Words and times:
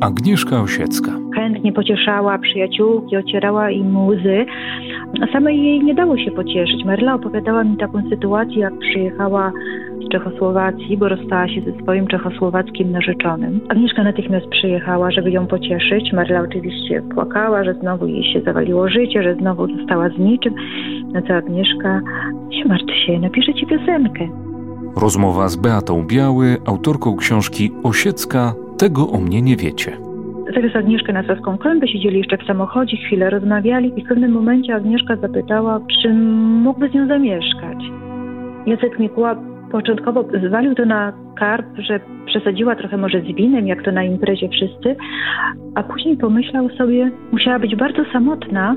Agnieszka 0.00 0.60
Osiecka. 0.60 1.12
Chętnie 1.34 1.72
pocieszała 1.72 2.38
przyjaciółki, 2.38 3.16
ocierała 3.16 3.70
im 3.70 4.06
łzy, 4.06 4.46
samej 5.32 5.62
jej 5.64 5.84
nie 5.84 5.94
dało 5.94 6.18
się 6.18 6.30
pocieszyć. 6.30 6.84
Merla 6.84 7.14
opowiadała 7.14 7.64
mi 7.64 7.76
taką 7.76 8.02
sytuację, 8.10 8.58
jak 8.58 8.78
przyjechała 8.78 9.52
z 10.06 10.08
Czechosłowacji, 10.08 10.96
bo 10.96 11.08
rozstała 11.08 11.48
się 11.48 11.60
ze 11.60 11.82
swoim 11.82 12.06
czechosłowackim 12.06 12.92
narzeczonym. 12.92 13.60
Agnieszka 13.68 14.02
natychmiast 14.02 14.46
przyjechała, 14.46 15.10
żeby 15.10 15.30
ją 15.30 15.46
pocieszyć. 15.46 16.12
Marla 16.12 16.40
oczywiście 16.40 17.02
płakała, 17.14 17.64
że 17.64 17.74
znowu 17.74 18.06
jej 18.06 18.32
się 18.32 18.40
zawaliło 18.40 18.88
życie, 18.88 19.22
że 19.22 19.34
znowu 19.34 19.76
została 19.76 20.08
z 20.08 20.18
niczym. 20.18 20.54
Na 21.12 21.22
co 21.22 21.34
Agnieszka, 21.34 22.00
nie 22.48 22.64
martw 22.64 22.94
się, 23.06 23.18
napiszę 23.18 23.54
ci 23.54 23.66
piosenkę. 23.66 24.28
Rozmowa 24.96 25.48
z 25.48 25.56
Beatą 25.56 26.06
Biały, 26.06 26.56
autorką 26.66 27.16
książki 27.16 27.70
Osiecka 27.82 28.65
Tego 28.78 29.08
o 29.08 29.20
mnie 29.20 29.42
nie 29.42 29.56
wiecie. 29.56 29.92
Zawiózł 30.54 30.78
Agnieszkę 30.78 31.12
na 31.12 31.22
Saską 31.22 31.58
Kłębę, 31.58 31.88
siedzieli 31.88 32.18
jeszcze 32.18 32.38
w 32.38 32.46
samochodzie, 32.46 32.96
chwilę 32.96 33.30
rozmawiali 33.30 33.92
i 33.96 34.04
w 34.04 34.08
pewnym 34.08 34.32
momencie 34.32 34.74
Agnieszka 34.74 35.16
zapytała, 35.16 35.80
czy 36.02 36.14
mógłby 36.62 36.88
z 36.88 36.94
nią 36.94 37.06
zamieszkać. 37.06 37.78
Jacek 38.66 38.98
Mikuła 38.98 39.36
początkowo 39.72 40.24
zwalił 40.48 40.74
to 40.74 40.84
na 40.84 41.12
karp, 41.38 41.66
że 41.78 42.00
przesadziła 42.26 42.76
trochę 42.76 42.96
może 42.96 43.20
z 43.20 43.24
winem, 43.24 43.66
jak 43.66 43.82
to 43.82 43.92
na 43.92 44.04
imprezie 44.04 44.48
wszyscy, 44.48 44.96
a 45.74 45.82
później 45.82 46.16
pomyślał 46.16 46.68
sobie, 46.70 47.10
musiała 47.32 47.58
być 47.58 47.76
bardzo 47.76 48.04
samotna, 48.12 48.76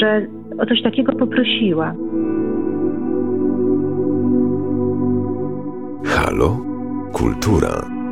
że 0.00 0.26
o 0.58 0.66
coś 0.66 0.82
takiego 0.82 1.12
poprosiła. 1.12 1.94
Halo? 6.04 6.56
Kultura. 7.12 8.03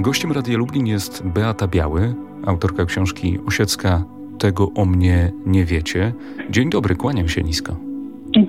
Gościem 0.00 0.32
Radia 0.32 0.58
Lublin 0.58 0.86
jest 0.86 1.26
Beata 1.26 1.68
Biały, 1.68 2.14
autorka 2.46 2.84
książki 2.84 3.38
Osiecka 3.46 4.04
Tego 4.38 4.70
o 4.74 4.84
mnie 4.84 5.32
nie 5.46 5.64
wiecie. 5.64 6.12
Dzień 6.50 6.70
dobry, 6.70 6.96
kłaniam 6.96 7.28
się 7.28 7.42
nisko. 7.42 7.76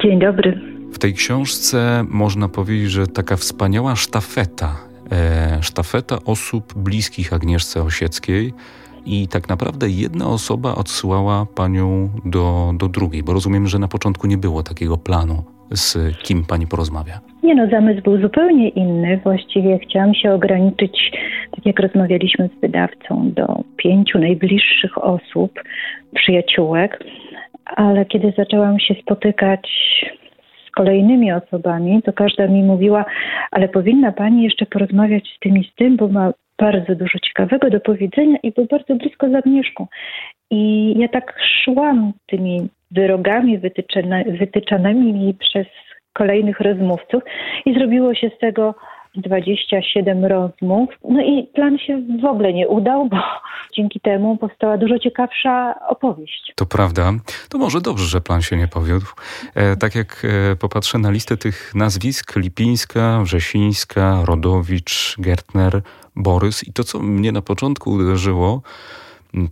Dzień 0.03 0.19
dobry. 0.19 0.61
W 0.91 0.99
tej 0.99 1.13
książce 1.13 2.05
można 2.09 2.49
powiedzieć, 2.49 2.91
że 2.91 3.07
taka 3.07 3.35
wspaniała 3.35 3.95
sztafeta, 3.95 4.75
e, 5.11 5.57
sztafeta 5.61 6.17
osób 6.25 6.73
bliskich 6.73 7.33
Agnieszce 7.33 7.83
Osieckiej 7.83 8.53
i 9.05 9.27
tak 9.27 9.49
naprawdę 9.49 9.89
jedna 9.89 10.27
osoba 10.27 10.75
odsyłała 10.75 11.45
panią 11.45 12.09
do, 12.25 12.73
do 12.77 12.87
drugiej, 12.87 13.23
bo 13.23 13.33
rozumiem, 13.33 13.67
że 13.67 13.79
na 13.79 13.87
początku 13.87 14.27
nie 14.27 14.37
było 14.37 14.63
takiego 14.63 14.97
planu, 14.97 15.43
z 15.71 16.17
kim 16.17 16.45
pani 16.45 16.67
porozmawia. 16.67 17.19
Nie 17.43 17.55
no, 17.55 17.67
zamysł 17.67 18.01
był 18.01 18.21
zupełnie 18.21 18.69
inny. 18.69 19.19
Właściwie 19.23 19.79
chciałam 19.79 20.13
się 20.13 20.33
ograniczyć, 20.33 21.11
tak 21.55 21.65
jak 21.65 21.79
rozmawialiśmy 21.79 22.49
z 22.57 22.61
wydawcą, 22.61 23.31
do 23.31 23.63
pięciu 23.77 24.19
najbliższych 24.19 25.03
osób, 25.03 25.63
przyjaciółek, 26.15 27.03
ale 27.65 28.05
kiedy 28.05 28.33
zaczęłam 28.37 28.79
się 28.79 28.95
spotykać 29.01 29.69
z 30.67 30.71
kolejnymi 30.71 31.31
osobami, 31.31 32.01
to 32.01 32.13
każda 32.13 32.47
mi 32.47 32.63
mówiła, 32.63 33.05
ale 33.51 33.69
powinna 33.69 34.11
pani 34.11 34.43
jeszcze 34.43 34.65
porozmawiać 34.65 35.23
z 35.35 35.39
tym 35.39 35.57
i 35.57 35.63
z 35.63 35.75
tym, 35.75 35.97
bo 35.97 36.07
ma 36.07 36.33
bardzo 36.57 36.95
dużo 36.95 37.19
ciekawego 37.19 37.69
do 37.69 37.79
powiedzenia 37.79 38.37
i 38.43 38.51
był 38.51 38.65
bardzo 38.65 38.95
blisko 38.95 39.29
z 39.29 39.35
Agnieszką. 39.35 39.87
I 40.51 40.93
ja 40.99 41.07
tak 41.07 41.39
szłam 41.63 42.13
tymi 42.27 42.67
wyrogami 42.91 43.59
wytyczanymi 44.39 45.13
mi 45.13 45.33
przez 45.33 45.67
kolejnych 46.13 46.59
rozmówców 46.59 47.23
i 47.65 47.73
zrobiło 47.73 48.15
się 48.15 48.31
z 48.37 48.39
tego 48.39 48.75
27 49.15 50.25
rozmów. 50.25 50.89
No 51.09 51.21
i 51.21 51.49
plan 51.55 51.77
się 51.77 52.01
w 52.21 52.25
ogóle 52.25 52.53
nie 52.53 52.67
udał, 52.67 53.09
bo 53.09 53.17
dzięki 53.75 53.99
temu 53.99 54.37
powstała 54.37 54.77
dużo 54.77 54.99
ciekawsza 54.99 55.75
opowieść. 55.87 56.53
To 56.55 56.65
prawda. 56.65 57.11
To 57.49 57.57
może 57.57 57.81
dobrze, 57.81 58.05
że 58.05 58.21
plan 58.21 58.41
się 58.41 58.57
nie 58.57 58.67
powiódł. 58.67 59.05
E, 59.55 59.75
tak 59.75 59.95
jak 59.95 60.25
e, 60.51 60.55
popatrzę 60.55 60.97
na 60.97 61.11
listę 61.11 61.37
tych 61.37 61.75
nazwisk, 61.75 62.35
Lipińska, 62.35 63.21
Wrzesińska, 63.23 64.23
Rodowicz, 64.25 65.15
Gertner, 65.19 65.81
Borys 66.15 66.67
i 66.67 66.73
to, 66.73 66.83
co 66.83 66.99
mnie 66.99 67.31
na 67.31 67.41
początku 67.41 67.91
uderzyło, 67.91 68.61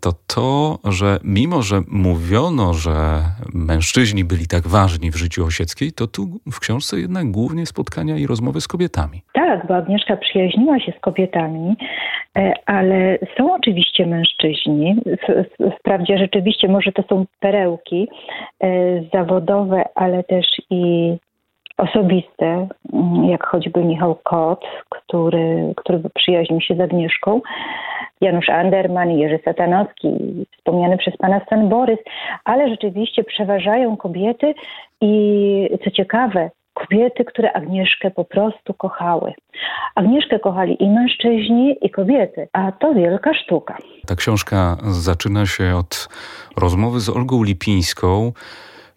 to 0.01 0.11
to, 0.35 0.79
że 0.91 1.19
mimo, 1.23 1.61
że 1.61 1.81
mówiono, 1.91 2.73
że 2.73 2.93
mężczyźni 3.53 4.23
byli 4.23 4.47
tak 4.47 4.67
ważni 4.67 5.11
w 5.11 5.15
życiu 5.15 5.45
Osieckiej, 5.45 5.91
to 5.91 6.07
tu 6.07 6.21
w 6.51 6.59
książce 6.59 6.99
jednak 6.99 7.31
głównie 7.31 7.65
spotkania 7.65 8.17
i 8.17 8.27
rozmowy 8.27 8.61
z 8.61 8.67
kobietami. 8.67 9.21
Tak, 9.33 9.67
bo 9.67 9.75
Agnieszka 9.75 10.17
przyjaźniła 10.17 10.79
się 10.79 10.93
z 10.97 10.99
kobietami, 10.99 11.75
e, 12.37 12.53
ale 12.65 13.17
są 13.37 13.53
oczywiście 13.53 14.05
mężczyźni. 14.05 14.95
Wprawdzie 15.79 16.17
rzeczywiście 16.17 16.67
może 16.67 16.91
to 16.91 17.03
są 17.09 17.25
perełki 17.39 18.07
e, 18.63 18.67
zawodowe, 19.13 19.83
ale 19.95 20.23
też 20.23 20.45
i 20.69 21.13
osobiste, 21.77 22.67
mm, 22.93 23.25
jak 23.25 23.47
choćby 23.47 23.83
Michał 23.83 24.15
Kot, 24.15 24.65
który, 24.89 25.73
który 25.77 26.01
przyjaźnił 26.15 26.61
się 26.61 26.75
z 26.75 26.79
Agnieszką, 26.79 27.41
Janusz 28.21 28.49
Anderman, 28.49 29.11
Jerzy 29.11 29.39
Satanowski, 29.45 30.07
wspomniany 30.57 30.97
przez 30.97 31.17
pana 31.17 31.41
Stan 31.45 31.69
Borys, 31.69 31.99
ale 32.43 32.69
rzeczywiście 32.69 33.23
przeważają 33.23 33.97
kobiety 33.97 34.53
i 35.01 35.69
co 35.83 35.91
ciekawe, 35.91 36.49
kobiety, 36.73 37.25
które 37.25 37.53
Agnieszkę 37.53 38.11
po 38.11 38.25
prostu 38.25 38.73
kochały. 38.73 39.33
Agnieszkę 39.95 40.39
kochali 40.39 40.83
i 40.83 40.89
mężczyźni, 40.89 41.75
i 41.81 41.89
kobiety, 41.89 42.47
a 42.53 42.71
to 42.71 42.93
wielka 42.93 43.33
sztuka. 43.33 43.77
Ta 44.07 44.15
książka 44.15 44.77
zaczyna 44.83 45.45
się 45.45 45.75
od 45.75 46.09
rozmowy 46.57 46.99
z 46.99 47.09
Olgą 47.09 47.43
Lipińską, 47.43 48.31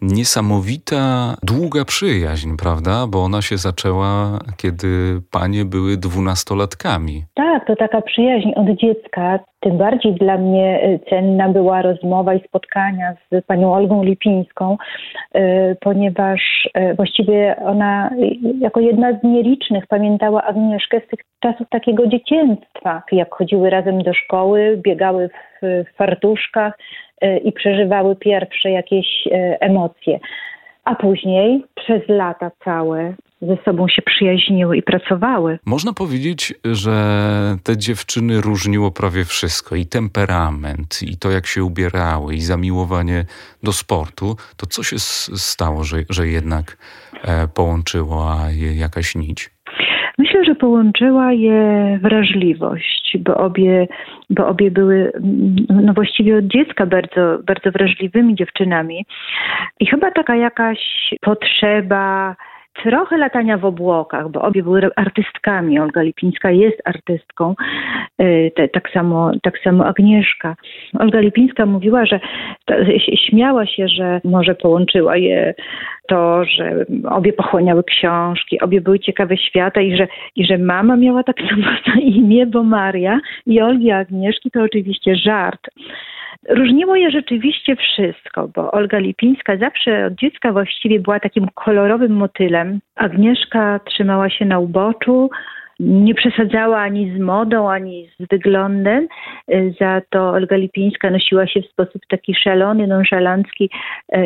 niesamowita, 0.02 1.34
długa 1.42 1.84
przyjaźń, 1.84 2.48
prawda? 2.62 3.06
Bo 3.08 3.24
ona 3.24 3.42
się 3.42 3.56
zaczęła, 3.56 4.38
kiedy 4.56 4.86
panie 5.32 5.64
były 5.64 5.96
dwunastolatkami. 5.96 7.24
Tak, 7.34 7.66
to 7.66 7.76
taka 7.76 8.00
przyjaźń 8.00 8.50
od 8.56 8.66
dziecka. 8.66 9.38
Tym 9.60 9.78
bardziej 9.78 10.14
dla 10.14 10.38
mnie 10.38 10.84
y, 10.84 11.00
cenna 11.10 11.48
była 11.48 11.82
rozmowa 11.82 12.34
i 12.34 12.44
spotkania 12.48 13.14
z 13.32 13.44
panią 13.46 13.74
Olgą 13.74 14.02
Lipińską, 14.02 14.76
y, 15.36 15.40
ponieważ 15.80 16.40
y, 16.78 16.94
właściwie 16.94 17.56
ona 17.64 18.10
jako 18.58 18.80
jedna 18.80 19.18
z 19.18 19.22
nielicznych 19.22 19.86
pamiętała 19.86 20.42
Agnieszkę 20.42 21.00
z 21.06 21.10
tych 21.10 21.20
czasów 21.40 21.68
takiego 21.70 22.06
dzieciństwa, 22.06 23.02
jak 23.12 23.34
chodziły 23.34 23.70
razem 23.70 24.02
do 24.02 24.14
szkoły, 24.14 24.80
biegały 24.84 25.30
w 25.62 25.96
fartuszkach, 25.96 26.72
E, 26.82 27.09
i 27.44 27.52
przeżywały 27.52 28.16
pierwsze 28.16 28.70
jakieś 28.70 29.06
e, 29.26 29.60
emocje. 29.60 30.20
A 30.84 30.94
później 30.94 31.64
przez 31.74 32.08
lata 32.08 32.50
całe 32.64 33.14
ze 33.42 33.56
sobą 33.64 33.88
się 33.88 34.02
przyjaźniły 34.02 34.76
i 34.76 34.82
pracowały. 34.82 35.58
Można 35.66 35.92
powiedzieć, 35.92 36.54
że 36.64 36.94
te 37.62 37.76
dziewczyny 37.76 38.40
różniło 38.40 38.90
prawie 38.90 39.24
wszystko 39.24 39.76
i 39.76 39.86
temperament, 39.86 41.02
i 41.02 41.16
to 41.16 41.30
jak 41.30 41.46
się 41.46 41.64
ubierały, 41.64 42.34
i 42.34 42.40
zamiłowanie 42.40 43.24
do 43.62 43.72
sportu. 43.72 44.36
To 44.56 44.66
co 44.66 44.82
się 44.82 44.98
stało, 44.98 45.84
że, 45.84 45.96
że 46.10 46.28
jednak 46.28 46.76
e, 47.22 47.48
połączyła 47.48 48.50
je 48.50 48.76
jakaś 48.76 49.14
nić? 49.14 49.50
Myślę, 50.20 50.44
że 50.44 50.54
połączyła 50.54 51.32
je 51.32 51.98
wrażliwość, 52.02 53.16
bo 53.20 53.36
obie, 53.36 53.88
bo 54.30 54.48
obie 54.48 54.70
były 54.70 55.12
no 55.68 55.92
właściwie 55.92 56.36
od 56.38 56.44
dziecka 56.44 56.86
bardzo, 56.86 57.38
bardzo 57.46 57.70
wrażliwymi 57.70 58.34
dziewczynami. 58.34 59.06
I 59.80 59.86
chyba 59.86 60.10
taka 60.10 60.36
jakaś 60.36 60.78
potrzeba 61.20 62.36
trochę 62.72 63.18
latania 63.18 63.58
w 63.58 63.64
obłokach, 63.64 64.30
bo 64.30 64.42
obie 64.42 64.62
były 64.62 64.90
artystkami. 64.96 65.78
Olga 65.78 66.02
Lipińska 66.02 66.50
jest 66.50 66.82
artystką, 66.84 67.54
y, 68.22 68.52
te, 68.56 68.68
tak, 68.68 68.90
samo, 68.90 69.30
tak 69.42 69.58
samo 69.58 69.86
Agnieszka. 69.86 70.56
Olga 70.98 71.20
Lipińska 71.20 71.66
mówiła, 71.66 72.06
że 72.06 72.20
to, 72.64 72.74
śmiała 73.28 73.66
się, 73.66 73.88
że 73.88 74.20
może 74.24 74.54
połączyła 74.54 75.16
je 75.16 75.54
to, 76.08 76.44
że 76.44 76.84
obie 77.08 77.32
pochłaniały 77.32 77.84
książki, 77.84 78.60
obie 78.60 78.80
były 78.80 78.98
ciekawe 78.98 79.36
świata 79.36 79.80
i 79.80 79.96
że, 79.96 80.08
i 80.36 80.46
że 80.46 80.58
mama 80.58 80.96
miała 80.96 81.22
tak 81.22 81.36
samo 81.50 81.66
imię, 82.00 82.46
bo 82.46 82.62
Maria 82.62 83.20
i 83.46 83.60
Olgi 83.60 83.90
Agnieszki 83.90 84.50
to 84.50 84.62
oczywiście 84.62 85.16
żart. 85.16 85.70
Różniło 86.48 86.96
je 86.96 87.10
rzeczywiście 87.10 87.76
wszystko, 87.76 88.48
bo 88.48 88.72
Olga 88.72 88.98
Lipińska 88.98 89.56
zawsze 89.56 90.06
od 90.06 90.14
dziecka 90.14 90.52
właściwie 90.52 91.00
była 91.00 91.20
takim 91.20 91.48
kolorowym 91.54 92.12
motylem. 92.12 92.80
Agnieszka 92.96 93.80
trzymała 93.84 94.30
się 94.30 94.44
na 94.44 94.58
uboczu, 94.58 95.30
nie 95.80 96.14
przesadzała 96.14 96.78
ani 96.78 97.16
z 97.16 97.18
modą, 97.18 97.70
ani 97.70 98.10
z 98.18 98.26
wyglądem. 98.30 99.08
Y, 99.52 99.74
za 99.80 100.00
to 100.10 100.30
Olga 100.30 100.56
Lipińska 100.56 101.10
nosiła 101.10 101.46
się 101.46 101.62
w 101.62 101.66
sposób 101.66 102.02
taki 102.08 102.34
szalony, 102.34 102.86
nonszalancki 102.86 103.70
y, 104.16 104.18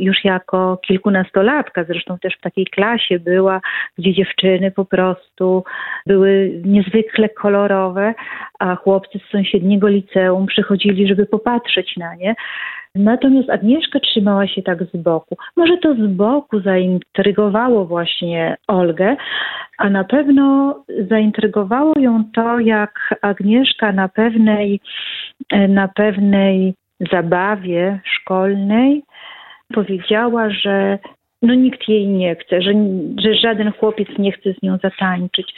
już 0.00 0.24
jako 0.24 0.78
kilkunastolatka. 0.86 1.84
Zresztą 1.84 2.18
też 2.18 2.36
w 2.36 2.40
takiej 2.40 2.66
klasie 2.66 3.18
była, 3.18 3.60
gdzie 3.98 4.14
dziewczyny 4.14 4.70
po 4.70 4.84
prostu 4.84 5.64
były 6.06 6.60
niezwykle 6.64 7.28
kolorowe, 7.28 8.14
a 8.58 8.76
chłopcy 8.76 9.18
z 9.18 9.30
sąsiedniego 9.30 9.88
liceum 9.88 10.46
przychodzili, 10.46 11.08
żeby 11.08 11.26
popatrzeć 11.26 11.96
na 11.96 12.14
nie. 12.14 12.34
Natomiast 12.94 13.50
Agnieszka 13.50 14.00
trzymała 14.00 14.46
się 14.46 14.62
tak 14.62 14.84
z 14.84 14.96
boku. 14.96 15.36
Może 15.56 15.76
to 15.76 15.94
z 15.94 16.06
boku 16.06 16.60
zaintrygowało 16.60 17.84
właśnie 17.84 18.56
Olgę, 18.68 19.16
a 19.78 19.90
na 19.90 20.04
pewno 20.04 20.74
zaintrygowało 21.10 21.92
ją 21.98 22.24
to, 22.34 22.58
jak 22.58 23.14
Agnieszka 23.22 23.92
na 23.92 24.08
pewnej, 24.08 24.80
na 25.68 25.88
pewnej 25.88 26.74
zabawie 27.12 28.00
szkolnej 28.04 29.02
powiedziała, 29.74 30.50
że 30.50 30.98
no 31.42 31.54
nikt 31.54 31.88
jej 31.88 32.06
nie 32.06 32.36
chce, 32.36 32.62
że, 32.62 32.72
że 33.18 33.34
żaden 33.34 33.72
chłopiec 33.72 34.08
nie 34.18 34.32
chce 34.32 34.52
z 34.52 34.62
nią 34.62 34.78
zatańczyć. 34.82 35.54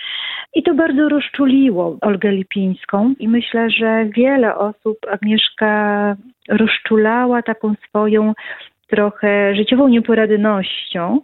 I 0.55 0.63
to 0.63 0.75
bardzo 0.75 1.09
rozczuliło 1.09 1.99
Olgę 2.01 2.33
Lipińską 2.33 3.15
i 3.19 3.29
myślę, 3.29 3.71
że 3.71 4.07
wiele 4.17 4.57
osób 4.57 4.99
Agnieszka 5.11 6.17
rozczulała 6.49 7.43
taką 7.43 7.75
swoją 7.89 8.33
trochę 8.87 9.57
życiową 9.57 9.89
nieporadnością, 9.89 11.21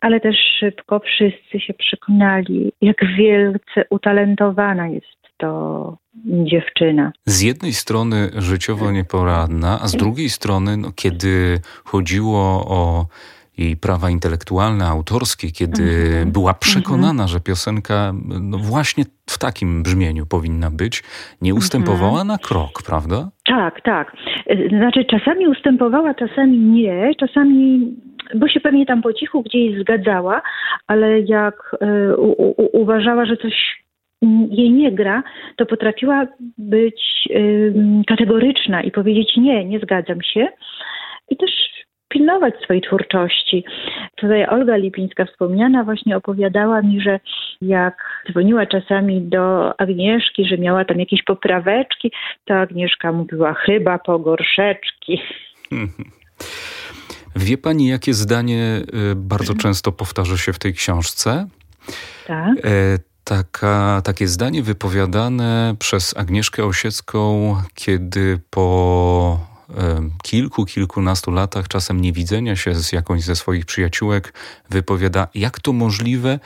ale 0.00 0.20
też 0.20 0.36
szybko 0.60 1.00
wszyscy 1.00 1.60
się 1.60 1.74
przekonali, 1.74 2.72
jak 2.80 2.96
wielce 3.16 3.84
utalentowana 3.90 4.88
jest 4.88 5.16
to 5.36 5.96
dziewczyna. 6.24 7.12
Z 7.26 7.42
jednej 7.42 7.72
strony 7.72 8.30
życiowo 8.38 8.92
nieporadna, 8.92 9.78
a 9.82 9.88
z 9.88 9.92
drugiej 9.92 10.28
strony, 10.28 10.76
no, 10.76 10.88
kiedy 10.94 11.60
chodziło 11.84 12.64
o 12.68 13.06
jej 13.58 13.76
prawa 13.76 14.10
intelektualne, 14.10 14.84
autorskie, 14.84 15.50
kiedy 15.50 15.82
mm 15.82 16.28
-hmm. 16.28 16.32
była 16.32 16.54
przekonana, 16.54 17.10
mm 17.10 17.26
-hmm. 17.26 17.30
że 17.30 17.40
piosenka 17.40 18.12
no 18.42 18.58
właśnie 18.58 19.04
w 19.30 19.38
takim 19.38 19.82
brzmieniu 19.82 20.26
powinna 20.26 20.70
być, 20.70 21.02
nie 21.42 21.54
ustępowała 21.54 22.20
mm 22.20 22.24
-hmm. 22.24 22.28
na 22.28 22.38
krok, 22.38 22.82
prawda? 22.86 23.28
Tak, 23.48 23.80
tak. 23.80 24.16
Znaczy 24.68 25.04
czasami 25.04 25.48
ustępowała, 25.48 26.14
czasami 26.14 26.58
nie, 26.58 27.14
czasami, 27.20 27.94
bo 28.34 28.48
się 28.48 28.60
pewnie 28.60 28.86
tam 28.86 29.02
po 29.02 29.12
cichu 29.12 29.42
gdzieś 29.42 29.80
zgadzała, 29.80 30.42
ale 30.86 31.20
jak 31.20 31.76
y, 31.82 32.16
u, 32.16 32.52
u, 32.62 32.82
uważała, 32.82 33.26
że 33.26 33.36
coś 33.36 33.86
jej 34.50 34.70
nie 34.70 34.92
gra, 34.92 35.22
to 35.56 35.66
potrafiła 35.66 36.26
być 36.58 37.28
y, 37.30 37.74
kategoryczna 38.06 38.82
i 38.82 38.90
powiedzieć 38.90 39.36
nie, 39.36 39.64
nie 39.64 39.78
zgadzam 39.80 40.22
się. 40.22 40.48
I 41.28 41.36
też 41.36 41.50
pilnować 42.08 42.54
swojej 42.64 42.82
twórczości. 42.82 43.64
Tutaj 44.16 44.46
Olga 44.46 44.76
Lipińska 44.76 45.24
wspomniana 45.24 45.84
właśnie 45.84 46.16
opowiadała 46.16 46.82
mi, 46.82 47.00
że 47.00 47.20
jak 47.62 48.24
dzwoniła 48.30 48.66
czasami 48.66 49.22
do 49.22 49.74
Agnieszki, 49.80 50.48
że 50.48 50.58
miała 50.58 50.84
tam 50.84 51.00
jakieś 51.00 51.22
popraweczki, 51.22 52.12
to 52.44 52.54
Agnieszka 52.54 53.12
mówiła 53.12 53.54
chyba 53.54 53.98
pogorszeczki. 53.98 55.20
Wie 57.36 57.58
pani, 57.58 57.88
jakie 57.88 58.14
zdanie 58.14 58.82
y, 59.12 59.16
bardzo 59.16 59.54
często 59.64 59.92
powtarza 59.92 60.36
się 60.36 60.52
w 60.52 60.58
tej 60.58 60.74
książce? 60.74 61.46
Tak. 62.26 62.58
E, 62.64 62.98
taka, 63.24 64.02
takie 64.04 64.28
zdanie 64.28 64.62
wypowiadane 64.62 65.74
przez 65.78 66.16
Agnieszkę 66.16 66.64
Osiecką, 66.64 67.54
kiedy 67.74 68.38
po 68.50 69.55
kilku, 70.22 70.64
kilkunastu 70.64 71.30
latach, 71.30 71.68
czasem 71.68 72.00
niewidzenia 72.00 72.56
się 72.56 72.74
z 72.74 72.92
jakąś 72.92 73.22
ze 73.22 73.36
swoich 73.36 73.66
przyjaciółek, 73.66 74.32
wypowiada, 74.70 75.28
jak 75.34 75.60
to 75.60 75.72
możliwe, 75.72 76.38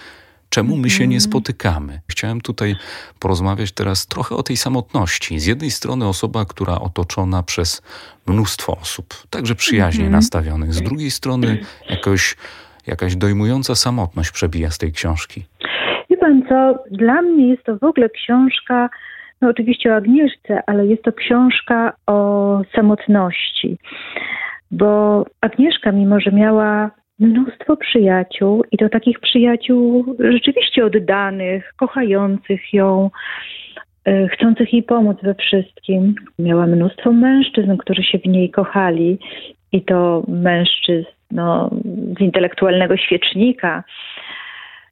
czemu 0.50 0.76
my 0.76 0.90
się 0.90 1.06
nie 1.06 1.16
mhm. 1.16 1.20
spotykamy. 1.20 2.00
Chciałem 2.08 2.40
tutaj 2.40 2.76
porozmawiać 3.18 3.72
teraz 3.72 4.06
trochę 4.06 4.34
o 4.34 4.42
tej 4.42 4.56
samotności. 4.56 5.40
Z 5.40 5.46
jednej 5.46 5.70
strony 5.70 6.08
osoba, 6.08 6.44
która 6.44 6.74
otoczona 6.80 7.42
przez 7.42 7.82
mnóstwo 8.26 8.76
osób, 8.76 9.14
także 9.30 9.54
przyjaźnie 9.54 10.04
mhm. 10.04 10.12
nastawionych, 10.12 10.74
z 10.74 10.82
drugiej 10.82 11.10
strony 11.10 11.58
jakoś, 11.90 12.36
jakaś 12.86 13.16
dojmująca 13.16 13.74
samotność 13.74 14.30
przebija 14.30 14.70
z 14.70 14.78
tej 14.78 14.92
książki. 14.92 15.44
Wie 16.10 16.16
pan 16.16 16.42
co, 16.48 16.84
dla 16.90 17.22
mnie 17.22 17.48
jest 17.48 17.64
to 17.64 17.78
w 17.78 17.84
ogóle 17.84 18.08
książka 18.08 18.88
no 19.40 19.48
oczywiście 19.48 19.92
o 19.92 19.96
Agnieszce, 19.96 20.62
ale 20.66 20.86
jest 20.86 21.02
to 21.02 21.12
książka 21.12 21.92
o 22.06 22.60
samotności. 22.74 23.78
Bo 24.70 25.24
Agnieszka, 25.40 25.92
mimo 25.92 26.20
że 26.20 26.32
miała 26.32 26.90
mnóstwo 27.18 27.76
przyjaciół 27.76 28.64
i 28.72 28.78
to 28.78 28.88
takich 28.88 29.20
przyjaciół 29.20 30.16
rzeczywiście 30.18 30.84
oddanych, 30.84 31.72
kochających 31.76 32.74
ją, 32.74 33.10
e, 34.04 34.28
chcących 34.28 34.72
jej 34.72 34.82
pomóc 34.82 35.18
we 35.22 35.34
wszystkim. 35.34 36.14
Miała 36.38 36.66
mnóstwo 36.66 37.12
mężczyzn, 37.12 37.76
którzy 37.76 38.02
się 38.02 38.18
w 38.18 38.26
niej 38.26 38.50
kochali 38.50 39.18
i 39.72 39.82
to 39.82 40.22
mężczyzn 40.28 41.08
no, 41.30 41.70
z 42.18 42.20
intelektualnego 42.20 42.96
świecznika. 42.96 43.84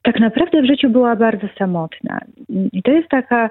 Tak 0.01 0.19
naprawdę 0.19 0.61
w 0.61 0.65
życiu 0.65 0.89
była 0.89 1.15
bardzo 1.15 1.47
samotna. 1.57 2.19
I 2.73 2.83
to 2.83 2.91
jest 2.91 3.09
taka 3.09 3.49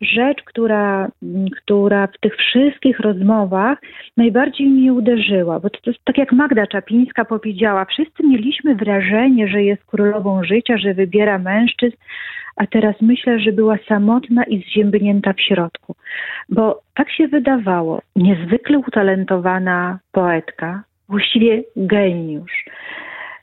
rzecz, 0.00 0.42
która, 0.44 1.08
która 1.56 2.06
w 2.06 2.18
tych 2.20 2.36
wszystkich 2.36 3.00
rozmowach 3.00 3.78
najbardziej 4.16 4.66
mnie 4.66 4.92
uderzyła, 4.92 5.60
bo 5.60 5.70
to, 5.70 5.78
to 5.80 5.92
tak 6.04 6.18
jak 6.18 6.32
Magda 6.32 6.66
Czapińska 6.66 7.24
powiedziała, 7.24 7.84
wszyscy 7.84 8.22
mieliśmy 8.26 8.74
wrażenie, 8.74 9.48
że 9.48 9.62
jest 9.62 9.84
królową 9.84 10.44
życia, 10.44 10.78
że 10.78 10.94
wybiera 10.94 11.38
mężczyzn, 11.38 11.96
a 12.56 12.66
teraz 12.66 12.94
myślę, 13.00 13.40
że 13.40 13.52
była 13.52 13.76
samotna 13.88 14.44
i 14.44 14.58
zziębnięta 14.58 15.32
w 15.32 15.40
środku. 15.40 15.94
Bo 16.48 16.82
tak 16.94 17.10
się 17.10 17.28
wydawało, 17.28 18.02
niezwykle 18.16 18.78
utalentowana 18.78 19.98
poetka, 20.12 20.82
właściwie 21.08 21.62
geniusz, 21.76 22.64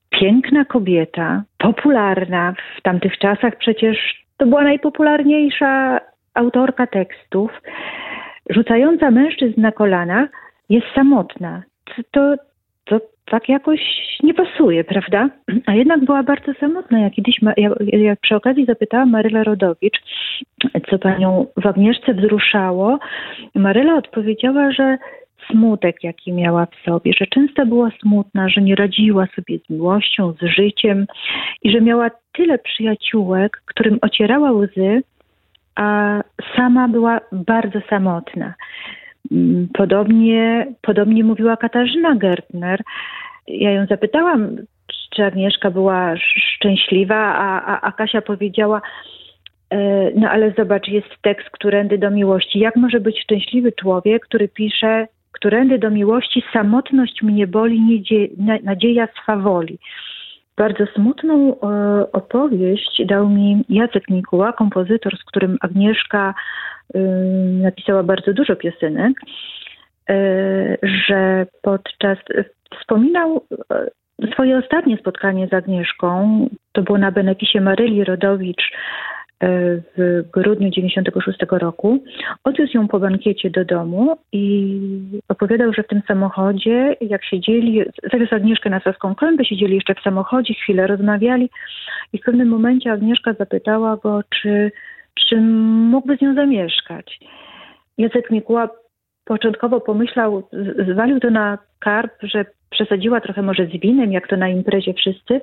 piękna 0.10 0.66
kobieta, 0.66 1.44
popularna 1.58 2.54
w 2.78 2.82
tamtych 2.82 3.18
czasach 3.18 3.58
przecież 3.58 4.24
to 4.38 4.46
była 4.46 4.64
najpopularniejsza 4.64 6.00
autorka 6.34 6.88
tekstów, 6.88 7.52
rzucająca 8.50 9.12
mężczyzn 9.12 9.62
na 9.62 9.72
kolana, 9.72 10.28
jest 10.70 10.88
samotna. 10.96 11.64
To, 12.12 12.36
to 12.86 13.00
tak 13.26 13.50
jakoś 13.50 13.80
nie 14.24 14.34
pasuje, 14.34 14.84
prawda? 14.84 15.30
A 15.66 15.74
jednak 15.74 16.06
była 16.06 16.24
bardzo 16.24 16.54
samotna. 16.54 17.00
Jak 17.00 17.14
kiedyś, 17.14 17.40
jak, 17.58 17.74
jak 17.92 18.20
przy 18.20 18.36
okazji 18.36 18.66
zapytałam 18.66 19.10
Marylę 19.10 19.44
Rodowicz, 19.44 20.04
co 20.90 21.00
panią 21.00 21.46
w 21.58 21.68
Agnieszce 21.68 22.14
wzruszało, 22.14 23.00
Maryla 23.56 23.96
odpowiedziała, 23.96 24.72
że 24.72 24.98
smutek, 25.52 26.04
jaki 26.04 26.34
miała 26.34 26.66
w 26.66 26.86
sobie, 26.86 27.12
że 27.18 27.28
często 27.28 27.66
była 27.66 27.90
smutna, 28.02 28.50
że 28.50 28.62
nie 28.62 28.76
radziła 28.76 29.28
sobie 29.36 29.60
z 29.60 29.70
miłością, 29.70 30.34
z 30.42 30.46
życiem 30.46 31.06
i 31.64 31.72
że 31.72 31.82
miała 31.82 32.10
tyle 32.34 32.58
przyjaciółek, 32.58 33.62
którym 33.66 34.00
ocierała 34.02 34.52
łzy, 34.52 35.04
a 35.76 36.22
sama 36.58 36.88
była 36.88 37.20
bardzo 37.32 37.80
samotna. 37.90 38.54
Mm, 39.32 39.68
podobnie, 39.74 40.68
podobnie 40.82 41.24
mówiła 41.24 41.58
Katarzyna 41.58 42.16
Gertner. 42.16 42.82
Ja 43.48 43.72
ją 43.72 43.86
zapytałam, 43.86 44.58
czy 45.16 45.24
Agnieszka 45.24 45.72
była 45.72 46.14
szczęśliwa, 46.18 47.16
a, 47.16 47.66
a, 47.66 47.82
a 47.82 47.92
Kasia 47.92 48.22
powiedziała, 48.22 48.82
e, 49.70 50.12
no 50.16 50.30
ale 50.30 50.52
zobacz, 50.52 50.88
jest 50.88 51.10
tekst 51.22 51.50
Którędy 51.50 51.98
do 51.98 52.12
miłości. 52.12 52.60
Jak 52.60 52.76
może 52.76 53.00
być 53.00 53.24
szczęśliwy 53.24 53.72
człowiek, 53.72 54.26
który 54.26 54.48
pisze 54.48 55.08
Którędy 55.32 55.80
do 55.80 55.90
miłości, 55.90 56.44
samotność 56.54 57.22
mnie 57.22 57.48
boli, 57.48 58.04
nadzieja 58.64 59.08
swawoli. 59.22 59.80
Bardzo 60.58 60.86
smutną 60.86 61.60
e, 61.60 62.12
opowieść 62.12 63.02
dał 63.06 63.30
mi 63.30 63.64
Jacek 63.70 64.10
Mikuła, 64.10 64.54
kompozytor, 64.54 65.18
z 65.18 65.24
którym 65.24 65.58
Agnieszka 65.62 66.34
e, 66.94 67.00
napisała 67.62 68.04
bardzo 68.04 68.34
dużo 68.34 68.56
piosenek, 68.56 69.14
e, 70.10 70.78
że 70.84 71.46
podczas 71.62 72.18
wspominał 72.80 73.46
swoje 74.34 74.58
ostatnie 74.58 74.98
spotkanie 74.98 75.48
z 75.48 75.54
Agnieszką, 75.54 76.48
to 76.72 76.82
było 76.82 76.98
na 76.98 77.12
beneficie 77.12 77.62
Maryli 77.62 78.04
Rodowicz 78.04 78.72
w 79.98 80.24
grudniu 80.34 80.70
96 80.70 81.40
roku. 81.52 82.04
Odwiózł 82.44 82.78
ją 82.78 82.88
po 82.88 83.00
bankiecie 83.00 83.50
do 83.50 83.66
domu 83.66 84.18
i 84.32 84.80
opowiadał, 85.30 85.74
że 85.74 85.84
w 85.84 85.88
tym 85.88 86.02
samochodzie, 86.08 86.96
jak 87.02 87.26
siedzieli, 87.26 87.84
zawiózł 88.12 88.36
Agnieszkę 88.36 88.70
na 88.70 88.80
Saską 88.80 89.16
Kłębę, 89.16 89.46
siedzieli 89.46 89.76
jeszcze 89.76 89.96
w 89.96 90.04
samochodzie, 90.04 90.54
chwilę 90.54 90.88
rozmawiali 90.88 91.50
i 92.14 92.18
w 92.18 92.22
pewnym 92.22 92.48
momencie 92.48 92.92
Agnieszka 92.92 93.34
zapytała 93.34 93.98
go, 93.98 94.22
czy, 94.30 94.72
czy 95.16 95.42
mógłby 95.92 96.18
z 96.18 96.22
nią 96.22 96.36
zamieszkać. 96.36 97.20
Jacek 97.98 98.32
Mikuła 98.32 98.70
początkowo 99.26 99.82
pomyślał, 99.82 100.44
zwalił 100.92 101.20
to 101.20 101.30
na 101.30 101.58
karp, 101.80 102.14
że 102.22 102.46
przesadziła 102.70 103.22
trochę 103.22 103.42
może 103.42 103.66
z 103.66 103.80
winem, 103.80 104.12
jak 104.12 104.28
to 104.28 104.38
na 104.38 104.50
imprezie 104.50 104.94
wszyscy, 104.94 105.42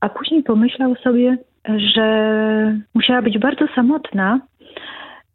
a 0.00 0.08
później 0.08 0.42
pomyślał 0.42 0.94
sobie, 0.94 1.36
że 1.76 2.76
musiała 2.94 3.22
być 3.22 3.38
bardzo 3.38 3.66
samotna, 3.74 4.40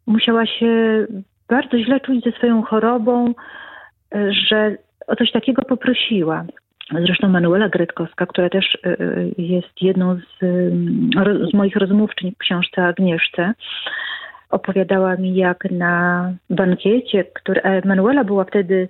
musiała 0.08 0.46
się 0.46 1.06
bardzo 1.50 1.80
źle 1.80 2.00
czuć 2.00 2.24
ze 2.24 2.32
swoją 2.32 2.62
chorobą, 2.62 3.34
że 4.50 4.78
o 5.08 5.16
coś 5.16 5.32
takiego 5.32 5.62
poprosiła. 5.62 6.46
Zresztą 6.92 7.30
Manuela 7.30 7.70
Gretkowska, 7.70 8.26
która 8.26 8.50
też 8.50 8.76
y, 8.76 8.90
y, 8.90 9.32
jest 9.38 9.82
jedną 9.82 10.16
z, 10.16 10.40
z 11.52 11.54
moich 11.54 11.76
rozmówczyń 11.76 12.32
w 12.32 12.38
książce 12.38 12.86
Agnieszce, 12.86 13.54
opowiadała 14.50 15.16
mi, 15.16 15.36
jak 15.36 15.72
na 15.72 16.34
bankiecie, 16.50 17.24
który 17.24 17.62
Manuela 17.86 18.24
była 18.24 18.46
wtedy 18.46 18.90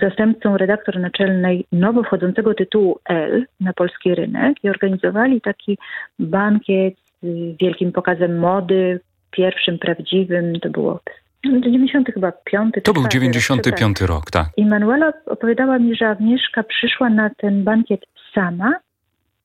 zastępcą 0.00 0.56
redaktor 0.56 1.00
naczelnej 1.00 1.64
nowo 1.72 2.02
wchodzącego 2.02 2.54
tytułu 2.54 2.98
L 3.08 3.46
na 3.60 3.72
polski 3.72 4.14
rynek 4.14 4.64
i 4.64 4.68
organizowali 4.68 5.40
taki 5.40 5.78
bankiet 6.18 6.94
z 7.22 7.56
wielkim 7.60 7.92
pokazem 7.92 8.38
mody, 8.38 9.00
pierwszym 9.30 9.78
prawdziwym, 9.78 10.60
to 10.60 10.70
było 10.70 11.00
90 11.44 12.08
chyba 12.14 12.32
piąty. 12.32 12.80
To 12.80 12.92
był 12.92 13.08
95 13.08 14.00
rok, 14.00 14.10
rok, 14.10 14.30
tak. 14.30 14.46
I 14.56 14.66
Manuela 14.66 15.12
opowiadała 15.26 15.78
mi, 15.78 15.96
że 15.96 16.08
Agnieszka 16.08 16.62
przyszła 16.62 17.10
na 17.10 17.30
ten 17.30 17.64
bankiet 17.64 18.06
sama 18.34 18.72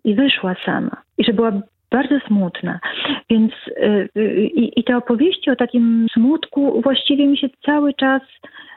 i 0.03 0.15
wyszła 0.15 0.55
sama. 0.65 1.01
I 1.17 1.23
że 1.23 1.33
była 1.33 1.51
bardzo 1.91 2.19
smutna. 2.27 2.79
Więc 3.29 3.51
yy, 4.15 4.49
i 4.53 4.83
te 4.83 4.97
opowieści 4.97 5.51
o 5.51 5.55
takim 5.55 6.07
smutku 6.13 6.81
właściwie 6.81 7.27
mi 7.27 7.37
się 7.37 7.47
cały 7.65 7.93
czas 7.93 8.21
y, 8.21 8.72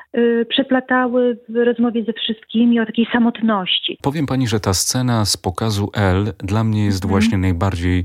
przeplatały 0.49 1.39
w 1.49 1.57
rozmowie 1.57 2.05
ze 2.05 2.13
wszystkimi 2.13 2.81
o 2.81 2.87
takiej 2.87 3.07
samotności. 3.13 3.99
Powiem 4.03 4.27
pani, 4.27 4.49
że 4.49 4.61
ta 4.61 4.75
scena 4.75 5.25
z 5.25 5.37
pokazu 5.37 5.91
L 5.95 6.33
dla 6.39 6.65
mnie 6.65 6.85
jest 6.85 7.05
mm. 7.05 7.11
właśnie 7.11 7.39
najbardziej 7.39 8.05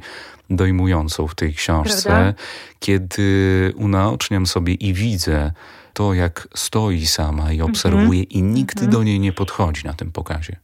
dojmującą 0.49 1.27
w 1.27 1.35
tej 1.35 1.53
książce, 1.53 2.09
Prawda? 2.09 2.33
kiedy 2.79 3.23
unaoczniam 3.77 4.45
sobie 4.45 4.73
i 4.73 4.93
widzę 4.93 5.51
to, 5.93 6.13
jak 6.13 6.47
stoi 6.53 7.05
sama 7.05 7.53
i 7.53 7.61
obserwuje 7.61 8.19
mm 8.19 8.25
-hmm. 8.25 8.35
i 8.37 8.43
nikt 8.43 8.77
mm 8.77 8.89
-hmm. 8.89 8.93
do 8.93 9.03
niej 9.03 9.19
nie 9.19 9.31
podchodzi 9.31 9.85
na 9.85 9.93
tym 9.93 10.11
pokazie. 10.11 10.55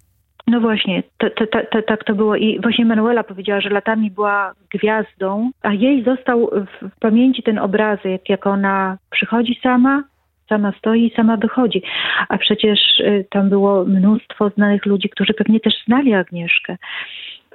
No 0.47 0.59
właśnie, 0.59 1.03
to, 1.17 1.29
to, 1.29 1.45
to, 1.71 1.81
tak 1.81 2.03
to 2.03 2.15
było. 2.15 2.35
I 2.35 2.61
właśnie 2.61 2.85
Manuela 2.85 3.23
powiedziała, 3.23 3.61
że 3.61 3.69
latami 3.69 4.11
była 4.11 4.53
gwiazdą, 4.73 5.51
a 5.61 5.73
jej 5.73 6.03
został 6.03 6.49
w 6.81 6.99
pamięci 6.99 7.43
ten 7.43 7.59
obrazek, 7.59 8.29
jak 8.29 8.47
ona 8.47 8.97
przychodzi 9.09 9.59
sama, 9.63 10.03
sama 10.49 10.71
stoi 10.77 11.05
i 11.05 11.15
sama 11.15 11.37
wychodzi. 11.37 11.81
A 12.29 12.37
przecież 12.37 12.79
y, 12.99 13.25
tam 13.29 13.49
było 13.49 13.85
mnóstwo 13.85 14.49
znanych 14.49 14.85
ludzi, 14.85 15.09
którzy 15.09 15.33
pewnie 15.33 15.59
też 15.59 15.73
znali 15.85 16.13
Agnieszkę. 16.13 16.77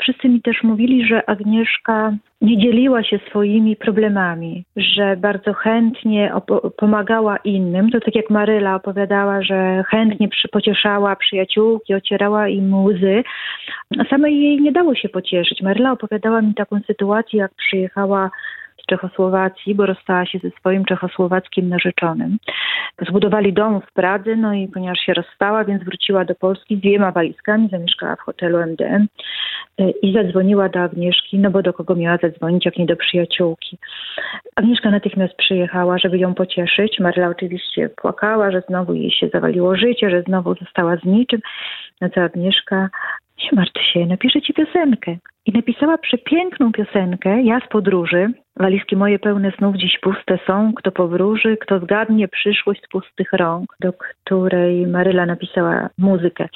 Wszyscy 0.00 0.28
mi 0.28 0.42
też 0.42 0.62
mówili, 0.62 1.06
że 1.06 1.30
Agnieszka 1.30 2.12
nie 2.40 2.58
dzieliła 2.58 3.02
się 3.02 3.18
swoimi 3.28 3.76
problemami, 3.76 4.64
że 4.76 5.16
bardzo 5.16 5.52
chętnie 5.52 6.32
pomagała 6.76 7.36
innym. 7.36 7.90
To 7.90 8.00
tak 8.00 8.14
jak 8.14 8.30
Maryla 8.30 8.74
opowiadała, 8.74 9.42
że 9.42 9.84
chętnie 9.88 10.28
pocieszała 10.52 11.16
przyjaciółki, 11.16 11.94
ocierała 11.94 12.48
im 12.48 12.74
łzy, 12.74 13.22
a 13.98 14.04
samej 14.04 14.42
jej 14.42 14.60
nie 14.60 14.72
dało 14.72 14.94
się 14.94 15.08
pocieszyć. 15.08 15.62
Maryla 15.62 15.92
opowiadała 15.92 16.42
mi 16.42 16.54
taką 16.54 16.80
sytuację, 16.86 17.38
jak 17.38 17.54
przyjechała 17.54 18.30
Czechosłowacji, 18.86 19.74
bo 19.74 19.86
rozstała 19.86 20.26
się 20.26 20.38
ze 20.38 20.50
swoim 20.50 20.84
czechosłowackim 20.84 21.68
narzeczonym. 21.68 22.38
Zbudowali 23.08 23.52
dom 23.52 23.80
w 23.80 23.92
Pradze, 23.92 24.36
no 24.36 24.54
i 24.54 24.68
ponieważ 24.68 24.98
się 24.98 25.14
rozstała, 25.14 25.64
więc 25.64 25.84
wróciła 25.84 26.24
do 26.24 26.34
Polski 26.34 26.76
z 26.76 26.80
dwiema 26.80 27.12
walizkami, 27.12 27.68
zamieszkała 27.68 28.16
w 28.16 28.20
hotelu 28.20 28.58
MDM 28.58 29.06
i 30.02 30.12
zadzwoniła 30.12 30.68
do 30.68 30.80
Agnieszki, 30.80 31.38
no 31.38 31.50
bo 31.50 31.62
do 31.62 31.72
kogo 31.72 31.94
miała 31.94 32.16
zadzwonić, 32.16 32.64
jak 32.64 32.76
nie 32.76 32.86
do 32.86 32.96
przyjaciółki. 32.96 33.78
Agnieszka 34.56 34.90
natychmiast 34.90 35.34
przyjechała, 35.34 35.98
żeby 35.98 36.18
ją 36.18 36.34
pocieszyć. 36.34 37.00
Marla 37.00 37.28
oczywiście 37.28 37.88
płakała, 37.88 38.50
że 38.50 38.62
znowu 38.68 38.94
jej 38.94 39.10
się 39.10 39.28
zawaliło 39.28 39.76
życie, 39.76 40.10
że 40.10 40.22
znowu 40.22 40.54
została 40.54 40.96
z 40.96 41.04
niczym. 41.04 41.40
No 42.00 42.08
co 42.10 42.20
Agnieszka 42.20 42.88
nie 43.38 43.50
martw 43.52 43.82
się, 43.92 44.06
napiszę 44.06 44.42
ci 44.42 44.54
piosenkę. 44.54 45.16
I 45.46 45.52
napisała 45.52 45.98
przepiękną 45.98 46.72
piosenkę, 46.72 47.42
ja 47.42 47.60
z 47.60 47.68
podróży. 47.68 48.32
Walizki 48.56 48.96
moje 48.96 49.18
pełne 49.18 49.52
snów 49.58 49.76
dziś 49.76 49.98
puste 49.98 50.38
są. 50.46 50.72
Kto 50.76 50.92
powróży, 50.92 51.56
kto 51.56 51.78
zgadnie 51.78 52.28
przyszłość 52.28 52.82
z 52.84 52.88
pustych 52.88 53.32
rąk, 53.32 53.76
do 53.80 53.92
której 53.92 54.86
Maryla 54.86 55.26
napisała 55.26 55.88
muzykę. 55.98 56.48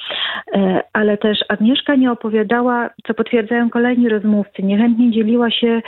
E, 0.53 0.81
ale 0.93 1.17
też 1.17 1.37
Agnieszka 1.49 1.95
nie 1.95 2.11
opowiadała, 2.11 2.89
co 3.07 3.13
potwierdzają 3.13 3.69
kolejni 3.69 4.09
rozmówcy, 4.09 4.63
niechętnie 4.63 5.11
dzieliła 5.11 5.51
się 5.51 5.81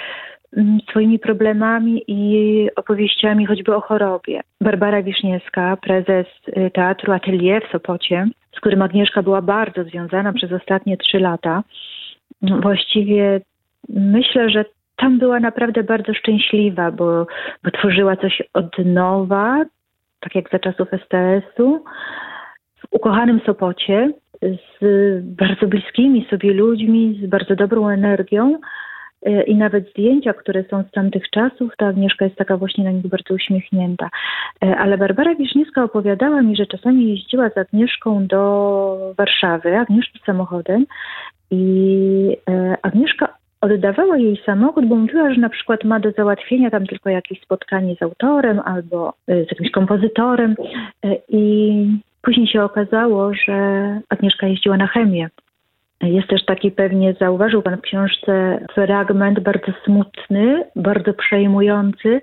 mm, 0.57 0.79
swoimi 0.89 1.19
problemami 1.19 2.03
i 2.07 2.67
opowieściami 2.75 3.45
choćby 3.45 3.75
o 3.75 3.81
chorobie. 3.81 4.41
Barbara 4.61 5.03
Wiszniewska, 5.03 5.77
prezes 5.77 6.27
y, 6.47 6.71
Teatru 6.73 7.13
Atelier 7.13 7.67
w 7.67 7.71
Sopocie, 7.71 8.27
z 8.55 8.59
którym 8.59 8.81
Agnieszka 8.81 9.23
była 9.23 9.41
bardzo 9.41 9.83
związana 9.83 10.33
przez 10.33 10.51
ostatnie 10.51 10.97
trzy 10.97 11.19
lata, 11.19 11.63
właściwie 12.41 13.41
myślę, 13.89 14.49
że 14.49 14.65
tam 14.99 15.19
była 15.19 15.39
naprawdę 15.39 15.83
bardzo 15.83 16.13
szczęśliwa, 16.13 16.91
bo, 16.91 17.27
bo 17.63 17.71
tworzyła 17.71 18.15
coś 18.15 18.41
od 18.53 18.77
nowa, 18.85 19.65
tak 20.19 20.35
jak 20.35 20.49
za 20.49 20.59
czasów 20.59 20.87
STS-u, 20.87 21.83
w 22.77 22.83
ukochanym 22.91 23.41
Sopocie, 23.45 24.11
z 24.41 24.79
bardzo 25.25 25.67
bliskimi 25.67 26.27
sobie 26.29 26.53
ludźmi, 26.53 27.19
z 27.23 27.29
bardzo 27.29 27.55
dobrą 27.55 27.89
energią. 27.89 28.59
E, 29.25 29.43
I 29.43 29.55
nawet 29.55 29.89
zdjęcia, 29.89 30.33
które 30.33 30.63
są 30.63 30.83
z 30.83 30.91
tamtych 30.91 31.29
czasów, 31.29 31.71
ta 31.77 31.87
Agnieszka 31.87 32.25
jest 32.25 32.37
taka 32.37 32.57
właśnie 32.57 32.83
na 32.83 32.91
nich 32.91 33.07
bardzo 33.07 33.33
uśmiechnięta. 33.33 34.09
E, 34.63 34.77
ale 34.77 34.97
Barbara 34.97 35.35
Wiszniewska 35.35 35.83
opowiadała 35.83 36.41
mi, 36.41 36.55
że 36.55 36.65
czasami 36.65 37.09
jeździła 37.09 37.49
z 37.49 37.57
Agnieszką 37.57 38.27
do 38.27 39.13
Warszawy, 39.17 39.77
Agnieszka 39.77 40.19
samochodem 40.25 40.85
i 41.51 42.37
e, 42.49 42.77
Agnieszka 42.81 43.38
oddawała 43.61 44.17
jej 44.17 44.41
samochód, 44.45 44.85
bo 44.85 44.95
mówiła, 44.95 45.33
że 45.33 45.41
na 45.41 45.49
przykład 45.49 45.83
ma 45.83 45.99
do 45.99 46.11
załatwienia 46.11 46.69
tam 46.69 46.87
tylko 46.87 47.09
jakieś 47.09 47.41
spotkanie 47.41 47.95
z 47.95 48.01
autorem 48.01 48.59
albo 48.65 49.13
e, 49.27 49.45
z 49.45 49.51
jakimś 49.51 49.71
kompozytorem. 49.71 50.55
E, 51.05 51.15
I 51.29 51.85
później 52.21 52.47
się 52.47 52.63
okazało, 52.63 53.33
że 53.33 53.55
Agnieszka 54.09 54.47
jeździła 54.47 54.77
na 54.77 54.87
chemię. 54.87 55.29
Jest 56.01 56.27
też 56.27 56.45
taki 56.45 56.71
pewnie, 56.71 57.13
zauważył 57.13 57.61
pan 57.61 57.77
w 57.77 57.81
książce, 57.81 58.59
fragment 58.73 59.39
bardzo 59.39 59.71
smutny, 59.85 60.63
bardzo 60.75 61.13
przejmujący 61.13 62.21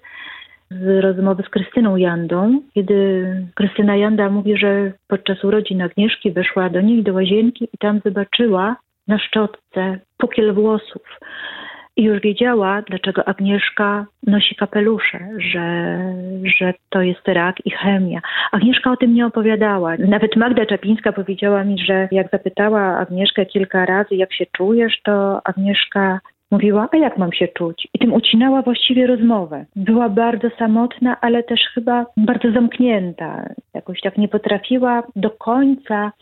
z 0.70 1.02
rozmowy 1.02 1.42
z 1.42 1.48
Krystyną 1.48 1.96
Jandą, 1.96 2.60
kiedy 2.74 3.26
Krystyna 3.54 3.96
Janda 3.96 4.30
mówi, 4.30 4.56
że 4.56 4.92
podczas 5.08 5.44
urodzin 5.44 5.82
Agnieszki 5.82 6.32
weszła 6.32 6.70
do 6.70 6.80
niej 6.80 7.02
do 7.02 7.12
łazienki 7.12 7.68
i 7.74 7.78
tam 7.78 8.00
zobaczyła 8.04 8.76
na 9.08 9.18
szczotce 9.18 9.98
pukiel 10.18 10.54
włosów. 10.54 11.02
I 11.96 12.02
już 12.02 12.20
wiedziała, 12.20 12.82
dlaczego 12.82 13.28
Agnieszka 13.28 14.06
nosi 14.26 14.54
kapelusze, 14.54 15.28
że, 15.38 15.98
że 16.58 16.74
to 16.90 17.02
jest 17.02 17.28
rak 17.28 17.66
i 17.66 17.70
chemia. 17.70 18.20
Agnieszka 18.52 18.92
o 18.92 18.96
tym 18.96 19.14
nie 19.14 19.26
opowiadała. 19.26 19.96
Nawet 19.96 20.36
Magda 20.36 20.66
Czapińska 20.66 21.12
powiedziała 21.12 21.64
mi, 21.64 21.78
że 21.78 22.08
jak 22.12 22.30
zapytała 22.30 22.98
Agnieszkę 22.98 23.46
kilka 23.46 23.86
razy, 23.86 24.14
jak 24.14 24.32
się 24.32 24.46
czujesz, 24.52 25.00
to 25.04 25.40
Agnieszka 25.44 26.20
mówiła, 26.50 26.88
a 26.92 26.96
jak 26.96 27.18
mam 27.18 27.32
się 27.32 27.48
czuć? 27.48 27.88
I 27.94 27.98
tym 27.98 28.12
ucinała 28.12 28.62
właściwie 28.62 29.06
rozmowę. 29.06 29.64
Była 29.76 30.08
bardzo 30.08 30.48
samotna, 30.58 31.16
ale 31.20 31.42
też 31.42 31.60
chyba 31.74 32.06
bardzo 32.16 32.52
zamknięta. 32.52 33.48
Jakoś 33.74 34.00
tak 34.00 34.18
nie 34.18 34.28
potrafiła 34.28 35.02
do 35.16 35.30
końca 35.30 36.12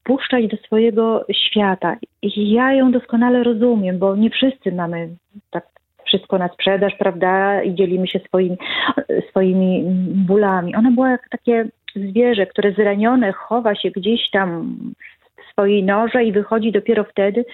wpuszczać 0.00 0.46
do 0.46 0.56
swojego 0.56 1.24
świata. 1.32 1.96
I 2.22 2.50
ja 2.52 2.72
ją 2.72 2.92
doskonale 2.92 3.42
rozumiem, 3.42 3.98
bo 3.98 4.16
nie 4.16 4.30
wszyscy 4.30 4.72
mamy 4.72 5.08
tak 5.50 5.66
wszystko 6.06 6.38
na 6.38 6.48
sprzedaż, 6.48 6.92
prawda, 6.98 7.62
i 7.62 7.74
dzielimy 7.74 8.08
się 8.08 8.18
swoimi, 8.18 8.56
swoimi 9.30 9.84
bólami. 10.26 10.74
Ona 10.74 10.90
była 10.90 11.10
jak 11.10 11.28
takie 11.28 11.68
zwierzę, 11.96 12.46
które 12.46 12.72
zranione 12.72 13.32
chowa 13.32 13.74
się 13.74 13.90
gdzieś 13.90 14.30
tam 14.30 14.76
swojej 15.52 15.84
noże 15.84 16.24
i 16.24 16.32
wychodzi 16.32 16.72
dopiero 16.72 17.04
wtedy, 17.04 17.44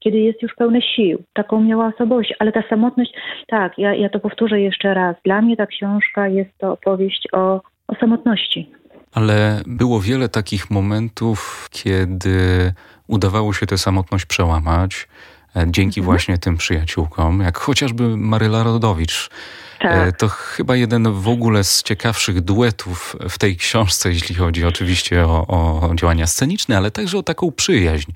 kiedy 0.00 0.18
jest 0.18 0.42
już 0.42 0.54
pełne 0.54 0.82
sił. 0.82 1.22
Taką 1.32 1.60
miała 1.60 1.86
osobowość, 1.86 2.34
ale 2.38 2.52
ta 2.52 2.62
samotność, 2.62 3.12
tak, 3.46 3.78
ja, 3.78 3.94
ja 3.94 4.08
to 4.08 4.20
powtórzę 4.20 4.60
jeszcze 4.60 4.94
raz. 4.94 5.16
Dla 5.24 5.42
mnie 5.42 5.56
ta 5.56 5.66
książka 5.66 6.28
jest 6.28 6.58
to 6.58 6.72
opowieść 6.72 7.28
o, 7.32 7.60
o 7.88 7.94
samotności. 8.00 8.70
Ale 9.12 9.62
było 9.66 10.00
wiele 10.00 10.28
takich 10.28 10.70
momentów, 10.70 11.68
kiedy 11.70 12.72
udawało 13.06 13.52
się 13.52 13.66
tę 13.66 13.78
samotność 13.78 14.26
przełamać 14.26 15.08
e, 15.56 15.66
dzięki 15.66 16.00
mhm. 16.00 16.04
właśnie 16.04 16.38
tym 16.38 16.56
przyjaciółkom, 16.56 17.40
jak 17.40 17.58
chociażby 17.58 18.16
Maryla 18.16 18.62
Rodowicz. 18.62 19.30
E, 19.80 19.88
tak. 19.88 20.16
To 20.16 20.28
chyba 20.28 20.76
jeden 20.76 21.12
w 21.12 21.28
ogóle 21.28 21.64
z 21.64 21.82
ciekawszych 21.82 22.40
duetów 22.40 23.16
w 23.28 23.38
tej 23.38 23.56
książce, 23.56 24.12
jeśli 24.12 24.34
chodzi 24.34 24.64
oczywiście 24.64 25.24
o, 25.26 25.46
o 25.46 25.94
działania 25.94 26.26
sceniczne, 26.26 26.76
ale 26.76 26.90
także 26.90 27.18
o 27.18 27.22
taką 27.22 27.52
przyjaźń. 27.52 28.12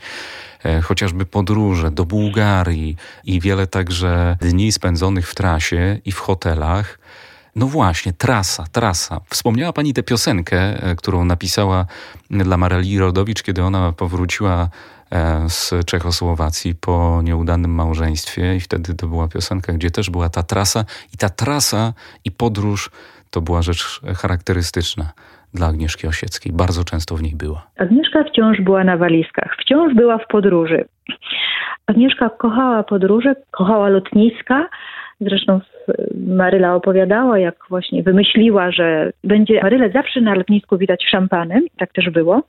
E, 0.65 0.81
chociażby 0.81 1.27
podróże 1.27 1.91
do 1.91 2.05
Bułgarii 2.05 2.97
i 3.25 3.41
wiele 3.41 3.67
także 3.67 4.37
dni 4.41 4.73
spędzonych 4.73 5.29
w 5.29 5.35
trasie 5.35 5.99
i 6.05 6.13
w 6.13 6.19
hotelach. 6.19 6.99
No 7.57 7.67
właśnie, 7.67 8.13
trasa, 8.13 8.65
trasa. 8.73 9.21
Wspomniała 9.29 9.73
Pani 9.73 9.95
tę 9.95 10.03
piosenkę, 10.03 10.59
e, 10.59 10.97
którą 10.97 11.25
napisała 11.25 11.87
dla 12.31 12.57
Mareli 12.57 12.99
Rodowicz, 12.99 13.43
kiedy 13.43 13.63
ona 13.63 13.93
powróciła 13.93 14.69
e, 15.13 15.49
z 15.49 15.75
Czechosłowacji 15.87 16.75
po 16.75 17.21
nieudanym 17.25 17.75
małżeństwie 17.75 18.57
i 18.57 18.61
wtedy 18.61 18.95
to 18.95 19.07
była 19.07 19.29
piosenka, 19.29 19.73
gdzie 19.73 19.91
też 19.91 20.11
była 20.11 20.29
ta 20.29 20.43
trasa 20.43 20.85
i 21.15 21.17
ta 21.17 21.29
trasa 21.29 21.93
i 22.25 22.31
podróż 22.31 22.91
to 23.31 23.41
była 23.41 23.63
rzecz 23.63 24.01
charakterystyczna 24.17 25.13
dla 25.55 25.67
Agnieszki 25.67 26.07
Osieckiej. 26.07 26.53
Bardzo 26.53 26.85
często 26.85 27.17
w 27.17 27.23
niej 27.23 27.37
była. 27.37 27.67
Agnieszka 27.79 28.25
wciąż 28.25 28.61
była 28.61 28.85
na 28.85 28.97
walizkach, 28.97 29.57
wciąż 29.61 29.95
była 29.95 30.19
w 30.19 30.27
podróży. 30.27 30.85
Agnieszka 31.87 32.31
kochała 32.31 32.83
podróże, 32.83 33.35
kochała 33.51 33.89
lotniska. 33.89 34.69
Zresztą 35.21 35.61
Maryla 36.27 36.75
opowiadała, 36.75 37.39
jak 37.39 37.55
właśnie 37.69 38.03
wymyśliła, 38.03 38.71
że 38.71 39.13
będzie 39.25 39.63
Marylę 39.63 39.91
zawsze 39.91 40.21
na 40.21 40.35
lotnisku 40.35 40.79
widać 40.79 41.05
szampanem. 41.11 41.67
I 41.67 41.79
tak 41.79 41.93
też 41.93 42.11
było. 42.11 42.43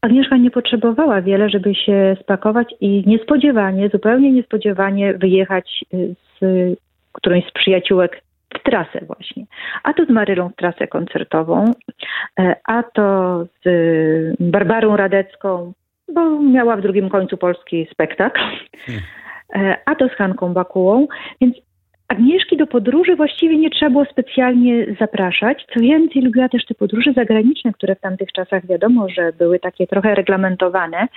Agnieszka 0.00 0.36
nie 0.36 0.50
potrzebowała 0.50 1.22
wiele, 1.22 1.50
żeby 1.50 1.74
się 1.74 2.16
spakować 2.22 2.74
i 2.80 3.04
niespodziewanie, 3.06 3.88
zupełnie 3.88 4.32
niespodziewanie 4.32 5.14
wyjechać 5.14 5.84
z 6.40 6.40
którąś 7.12 7.46
z 7.46 7.52
przyjaciółek 7.52 8.22
w 8.54 8.62
trasę 8.62 9.00
właśnie. 9.06 9.44
A 9.82 9.92
to 9.92 10.04
z 10.04 10.08
Marylą 10.08 10.48
w 10.48 10.56
trasę 10.56 10.86
koncertową, 10.86 11.64
e, 12.40 12.56
a 12.64 12.82
to 12.82 13.38
z 13.64 13.66
Barbarą 14.40 14.96
Radecką, 14.96 15.72
bo 16.14 16.40
miała 16.40 16.76
w 16.76 16.82
drugim 16.82 17.08
końcu 17.08 17.36
polski 17.36 17.86
spektakl, 17.92 18.40
hmm. 18.86 19.02
e, 19.54 19.76
a 19.86 19.94
to 19.94 20.08
z 20.08 20.12
Hanką 20.12 20.52
Bakułą. 20.52 21.06
Więc 21.40 21.56
Agnieszki 22.10 22.56
do 22.56 22.66
podróży 22.66 23.16
właściwie 23.16 23.56
nie 23.56 23.70
trzeba 23.70 23.90
było 23.90 24.04
specjalnie 24.04 24.86
zapraszać. 25.00 25.66
Co 25.74 25.80
więcej, 25.80 26.22
lubiła 26.22 26.48
też 26.48 26.64
te 26.64 26.74
podróże 26.74 27.12
zagraniczne, 27.12 27.72
które 27.72 27.94
w 27.94 28.00
tamtych 28.00 28.32
czasach 28.32 28.66
wiadomo, 28.66 29.08
że 29.08 29.32
były 29.32 29.58
takie 29.58 29.86
trochę 29.86 30.14
reglamentowane. 30.14 31.08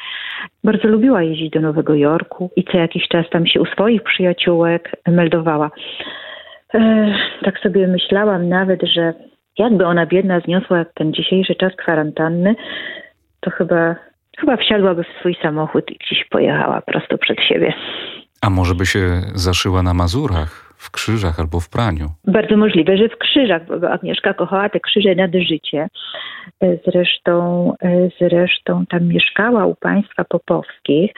Bardzo 0.63 0.87
lubiła 0.87 1.23
jeździć 1.23 1.49
do 1.49 1.61
Nowego 1.61 1.93
Jorku 1.93 2.51
i 2.55 2.63
co 2.63 2.77
jakiś 2.77 3.07
czas 3.07 3.25
tam 3.31 3.47
się 3.47 3.61
u 3.61 3.65
swoich 3.65 4.03
przyjaciółek 4.03 4.91
meldowała. 5.07 5.71
Tak 7.45 7.59
sobie 7.59 7.87
myślałam 7.87 8.49
nawet, 8.49 8.81
że 8.83 9.13
jakby 9.57 9.85
ona 9.85 10.05
biedna 10.05 10.39
zniosła 10.39 10.85
ten 10.85 11.13
dzisiejszy 11.13 11.55
czas 11.55 11.75
kwarantanny, 11.75 12.55
to 13.39 13.51
chyba, 13.51 13.95
chyba 14.37 14.57
wsiadłaby 14.57 15.03
w 15.03 15.19
swój 15.19 15.35
samochód 15.41 15.91
i 15.91 15.97
gdzieś 15.97 16.25
pojechała 16.29 16.81
prosto 16.81 17.17
przed 17.17 17.41
siebie. 17.41 17.73
A 18.41 18.49
może 18.49 18.75
by 18.75 18.85
się 18.85 18.99
zaszyła 19.35 19.83
na 19.83 19.93
Mazurach? 19.93 20.62
W 20.83 20.91
krzyżach 20.91 21.39
albo 21.39 21.59
w 21.59 21.69
praniu. 21.69 22.07
Bardzo 22.27 22.57
możliwe, 22.57 22.97
że 22.97 23.09
w 23.09 23.17
krzyżach, 23.17 23.61
bo 23.67 23.89
Agnieszka 23.89 24.33
kochała 24.33 24.69
te 24.69 24.79
krzyże 24.79 25.15
nad 25.15 25.31
życie. 25.33 25.87
E, 26.61 26.77
zresztą, 26.87 27.73
e, 27.83 28.09
zresztą 28.21 28.85
tam 28.89 29.07
mieszkała 29.07 29.65
u 29.65 29.75
państwa 29.75 30.23
popowskich. 30.23 31.11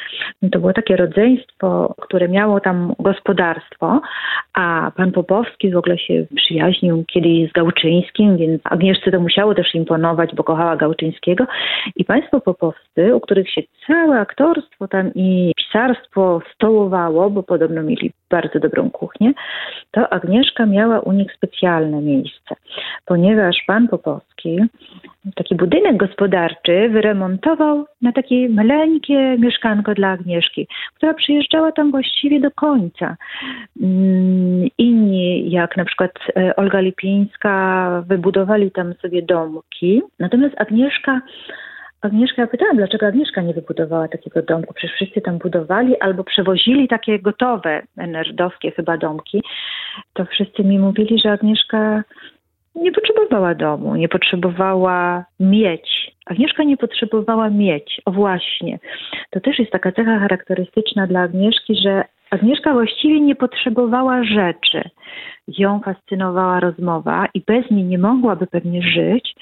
To 0.51 0.59
było 0.59 0.73
takie 0.73 0.95
rodzeństwo, 0.95 1.95
które 2.01 2.27
miało 2.27 2.59
tam 2.59 2.93
gospodarstwo, 2.99 4.01
a 4.53 4.91
pan 4.95 5.11
Popowski 5.11 5.71
w 5.71 5.77
ogóle 5.77 5.97
się 5.97 6.25
przyjaźnił 6.35 7.03
kiedyś 7.07 7.49
z 7.49 7.53
Gałczyńskim, 7.53 8.37
więc 8.37 8.61
Agnieszce 8.63 9.11
to 9.11 9.19
musiało 9.19 9.55
też 9.55 9.75
imponować, 9.75 10.35
bo 10.35 10.43
kochała 10.43 10.75
Gałczyńskiego. 10.75 11.45
I 11.95 12.05
państwo 12.05 12.41
popowscy, 12.41 13.15
u 13.15 13.19
których 13.19 13.49
się 13.49 13.61
całe 13.87 14.19
aktorstwo 14.19 14.87
tam 14.87 15.11
i 15.15 15.51
pisarstwo 15.57 16.41
stołowało, 16.55 17.29
bo 17.29 17.43
podobno 17.43 17.83
mieli 17.83 18.11
bardzo 18.29 18.59
dobrą 18.59 18.91
kuchnię, 18.91 19.33
to 19.91 20.13
Agnieszka 20.13 20.65
miała 20.65 20.99
u 20.99 21.11
nich 21.11 21.33
specjalne 21.33 22.01
miejsce, 22.01 22.55
ponieważ 23.05 23.55
pan 23.67 23.87
Popowski 23.87 24.59
taki 25.35 25.55
budynek 25.55 25.97
gospodarczy 25.97 26.89
wyremontował 26.89 27.85
na 28.01 28.11
takie 28.11 28.49
maleńkie 28.49 29.37
mieszkanko 29.39 29.93
dla 29.93 30.09
Agnieszki, 30.09 30.67
która 30.95 31.13
przyjeżdżała 31.13 31.71
tam 31.71 31.91
właściwie 31.91 32.39
do 32.39 32.51
końca. 32.51 33.17
Mm, 33.81 34.67
inni, 34.77 35.51
jak 35.51 35.77
na 35.77 35.85
przykład 35.85 36.11
e, 36.37 36.55
Olga 36.55 36.79
Lipińska, 36.79 38.03
wybudowali 38.07 38.71
tam 38.71 38.93
sobie 38.93 39.21
domki, 39.21 40.01
natomiast 40.19 40.61
Agnieszka 40.61 41.21
Agnieszka, 42.05 42.41
ja 42.41 42.47
pytałam, 42.47 42.77
dlaczego 42.77 43.05
Agnieszka 43.05 43.41
nie 43.41 43.53
wybudowała 43.53 44.07
takiego 44.07 44.41
domku? 44.41 44.73
Przecież 44.73 44.95
wszyscy 44.95 45.21
tam 45.21 45.37
budowali 45.37 45.99
albo 45.99 46.23
przewozili 46.23 46.87
takie 46.87 47.19
gotowe, 47.19 47.81
nerdowskie 47.97 48.71
chyba 48.71 48.97
domki. 48.97 49.43
To 50.13 50.25
wszyscy 50.25 50.63
mi 50.63 50.79
mówili, 50.79 51.19
że 51.19 51.31
Agnieszka 51.31 52.03
nie 52.75 52.91
potrzebowała 52.91 53.55
domu, 53.55 53.95
nie 53.95 54.09
potrzebowała 54.09 55.25
mieć. 55.39 56.15
Agnieszka 56.25 56.63
nie 56.63 56.77
potrzebowała 56.77 57.49
mieć. 57.49 58.01
O 58.05 58.11
właśnie. 58.11 58.79
To 59.29 59.39
też 59.39 59.59
jest 59.59 59.71
taka 59.71 59.91
cecha 59.91 60.19
charakterystyczna 60.19 61.07
dla 61.07 61.19
Agnieszki, 61.19 61.75
że 61.83 62.03
Agnieszka 62.31 62.73
właściwie 62.73 63.21
nie 63.21 63.35
potrzebowała 63.35 64.23
rzeczy. 64.23 64.89
Ją 65.47 65.79
fascynowała 65.79 66.59
rozmowa 66.59 67.27
i 67.33 67.41
bez 67.41 67.71
niej 67.71 67.83
nie 67.83 67.97
mogłaby 67.97 68.47
pewnie 68.47 68.81
żyć, 68.81 69.35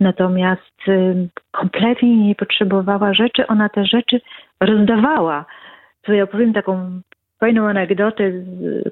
natomiast 0.00 0.88
y, 0.88 1.28
kompletnie 1.50 2.16
nie 2.16 2.34
potrzebowała 2.34 3.14
rzeczy, 3.14 3.46
ona 3.46 3.68
te 3.68 3.86
rzeczy 3.86 4.20
rozdawała. 4.60 5.44
To 6.02 6.12
ja 6.12 6.24
opowiem 6.24 6.52
taką 6.52 7.00
fajną 7.40 7.68
anegdotę, 7.68 8.32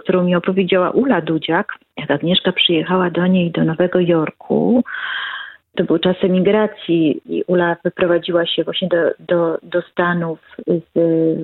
którą 0.00 0.24
mi 0.24 0.37
opowiedziała 0.37 0.90
Ula 0.90 1.20
Dudziak, 1.20 1.72
jak 1.96 2.11
Agnieszka 2.11 2.53
przyjechała 2.53 3.11
do 3.11 3.26
niej 3.26 3.50
do 3.50 3.64
Nowego 3.64 4.00
Jorku. 4.00 4.85
To 5.81 5.85
był 5.85 5.99
czas 5.99 6.16
emigracji 6.23 7.21
i 7.27 7.45
Ula 7.47 7.77
wyprowadziła 7.85 8.47
się 8.47 8.64
właśnie 8.64 8.88
do, 8.88 8.97
do, 9.19 9.59
do 9.62 9.83
Stanów 9.83 10.38
z 10.66 10.99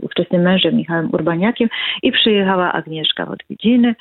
ówczesnym 0.05 0.43
mężem 0.43 0.77
Michałem 0.77 1.11
Urbaniakiem 1.13 1.69
i 2.03 2.13
przyjechała 2.13 2.73
Agnieszka 2.73 3.27
w 3.27 3.31
odwiedziny. 3.31 3.95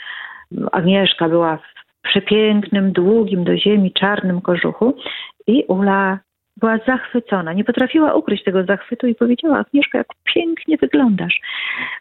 Agnieszka 0.71 1.29
była 1.29 1.57
w 1.57 1.61
przepięknym, 2.01 2.91
długim 2.91 3.43
do 3.43 3.57
ziemi 3.57 3.91
czarnym 3.91 4.41
kożuchu 4.41 4.97
i 5.47 5.63
Ula 5.67 6.19
była 6.57 6.77
zachwycona. 6.87 7.53
Nie 7.53 7.63
potrafiła 7.63 8.13
ukryć 8.13 8.43
tego 8.43 8.63
zachwytu 8.63 9.07
i 9.07 9.15
powiedziała: 9.15 9.57
Agnieszka, 9.57 9.97
jak 9.97 10.07
pięknie 10.23 10.77
wyglądasz 10.77 11.39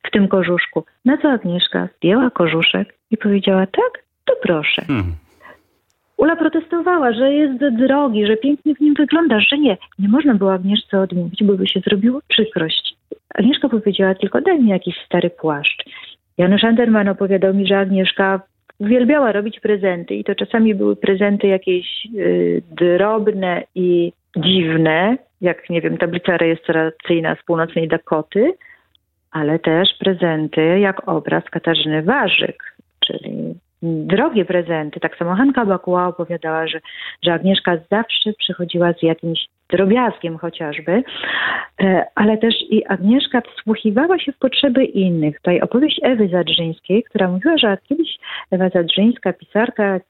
w 0.06 0.10
tym 0.10 0.28
kożuszku. 0.28 0.84
Na 1.04 1.18
co 1.18 1.30
Agnieszka 1.30 1.88
zdjęła 1.96 2.30
kożuszek 2.30 2.94
i 3.10 3.16
powiedziała: 3.16 3.66
Tak, 3.66 4.04
to 4.24 4.34
proszę. 4.42 4.82
Hmm. 4.86 5.23
Ula 6.24 6.36
protestowała, 6.36 7.12
że 7.12 7.32
jest 7.32 7.64
drogi, 7.76 8.26
że 8.26 8.36
pięknie 8.36 8.74
w 8.74 8.80
nim 8.80 8.94
wyglądasz, 8.94 9.48
że 9.48 9.58
nie. 9.58 9.76
Nie 9.98 10.08
można 10.08 10.34
było 10.34 10.52
Agnieszce 10.52 11.00
odmówić, 11.00 11.44
bo 11.44 11.54
by 11.54 11.66
się 11.66 11.80
zrobiło 11.80 12.20
przykrość. 12.28 12.96
Agnieszka 13.34 13.68
powiedziała 13.68 14.14
tylko: 14.14 14.40
Daj 14.40 14.62
mi 14.62 14.70
jakiś 14.70 14.94
stary 15.06 15.30
płaszcz. 15.30 15.84
Janusz 16.38 16.64
Anderman 16.64 17.08
opowiadał 17.08 17.54
mi, 17.54 17.66
że 17.66 17.78
Agnieszka 17.78 18.40
uwielbiała 18.78 19.32
robić 19.32 19.60
prezenty 19.60 20.14
i 20.14 20.24
to 20.24 20.34
czasami 20.34 20.74
były 20.74 20.96
prezenty 20.96 21.46
jakieś 21.46 22.06
y, 22.14 22.62
drobne 22.70 23.62
i 23.74 24.12
dziwne, 24.36 25.16
jak 25.40 25.70
nie 25.70 25.80
wiem, 25.80 25.98
tablica 25.98 26.36
rejestracyjna 26.36 27.34
z 27.34 27.44
północnej 27.44 27.88
Dakoty, 27.88 28.52
ale 29.30 29.58
też 29.58 29.88
prezenty 29.98 30.78
jak 30.78 31.08
obraz 31.08 31.44
Katarzyny 31.44 32.02
Warzyk, 32.02 32.76
czyli 33.06 33.54
drogie 33.84 34.44
prezenty. 34.44 35.00
Tak 35.00 35.16
samo 35.16 35.34
Hanka 35.34 35.66
Bakuła 35.66 36.06
opowiadała, 36.06 36.66
że, 36.66 36.80
że 37.22 37.32
Agnieszka 37.32 37.76
zawsze 37.90 38.32
przychodziła 38.38 38.92
z 38.92 39.02
jakimś 39.02 39.48
drobiazgiem 39.70 40.38
chociażby, 40.38 41.02
e, 41.80 42.06
ale 42.14 42.38
też 42.38 42.54
i 42.70 42.86
Agnieszka 42.86 43.40
wsłuchiwała 43.40 44.18
się 44.18 44.32
w 44.32 44.38
potrzeby 44.38 44.84
innych. 44.84 45.36
Tutaj 45.36 45.60
opowieść 45.60 46.00
Ewy 46.02 46.28
Zadrzyńskiej, 46.28 47.02
która 47.02 47.28
mówiła, 47.28 47.58
że 47.58 47.78
kiedyś 47.88 48.18
Ewa 48.50 48.68
Zadrzyńska, 48.68 49.32
pisarka, 49.32 50.00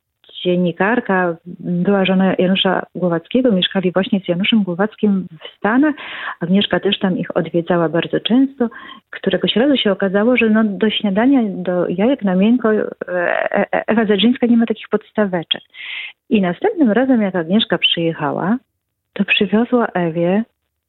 dziennikarka, 0.45 1.37
była 1.61 2.05
żona 2.05 2.35
Janusza 2.39 2.87
Głowackiego, 2.95 3.53
mieszkali 3.53 3.93
właśnie 3.93 4.21
z 4.21 4.29
Januszem 4.29 4.63
Głowackim 4.63 5.27
w 5.43 5.57
Stanach. 5.59 5.95
Agnieszka 6.41 6.81
też 6.81 6.99
tam 6.99 7.19
ich 7.19 7.37
odwiedzała 7.37 7.89
bardzo 7.89 8.21
często. 8.21 8.69
Któregoś 9.11 9.57
razu 9.57 9.77
się 9.77 9.93
okazało, 9.93 10.37
że 10.37 10.51
no 10.51 10.65
do 10.65 10.91
śniadania, 10.91 11.41
do 11.45 11.89
jajek 11.89 12.23
na 12.23 12.35
miękko 12.35 12.73
e, 12.73 12.85
e, 13.09 13.87
Ewa 13.87 14.05
Zedrzyńska 14.05 14.47
nie 14.47 14.57
ma 14.57 14.67
takich 14.67 14.89
podstaweczek. 14.89 15.63
I 16.31 16.41
następnym 16.41 16.91
razem, 16.91 17.23
jak 17.23 17.35
Agnieszka 17.35 17.79
przyjechała, 17.79 18.59
to 19.13 19.25
przywiozła 19.25 19.87
Ewie 19.87 20.45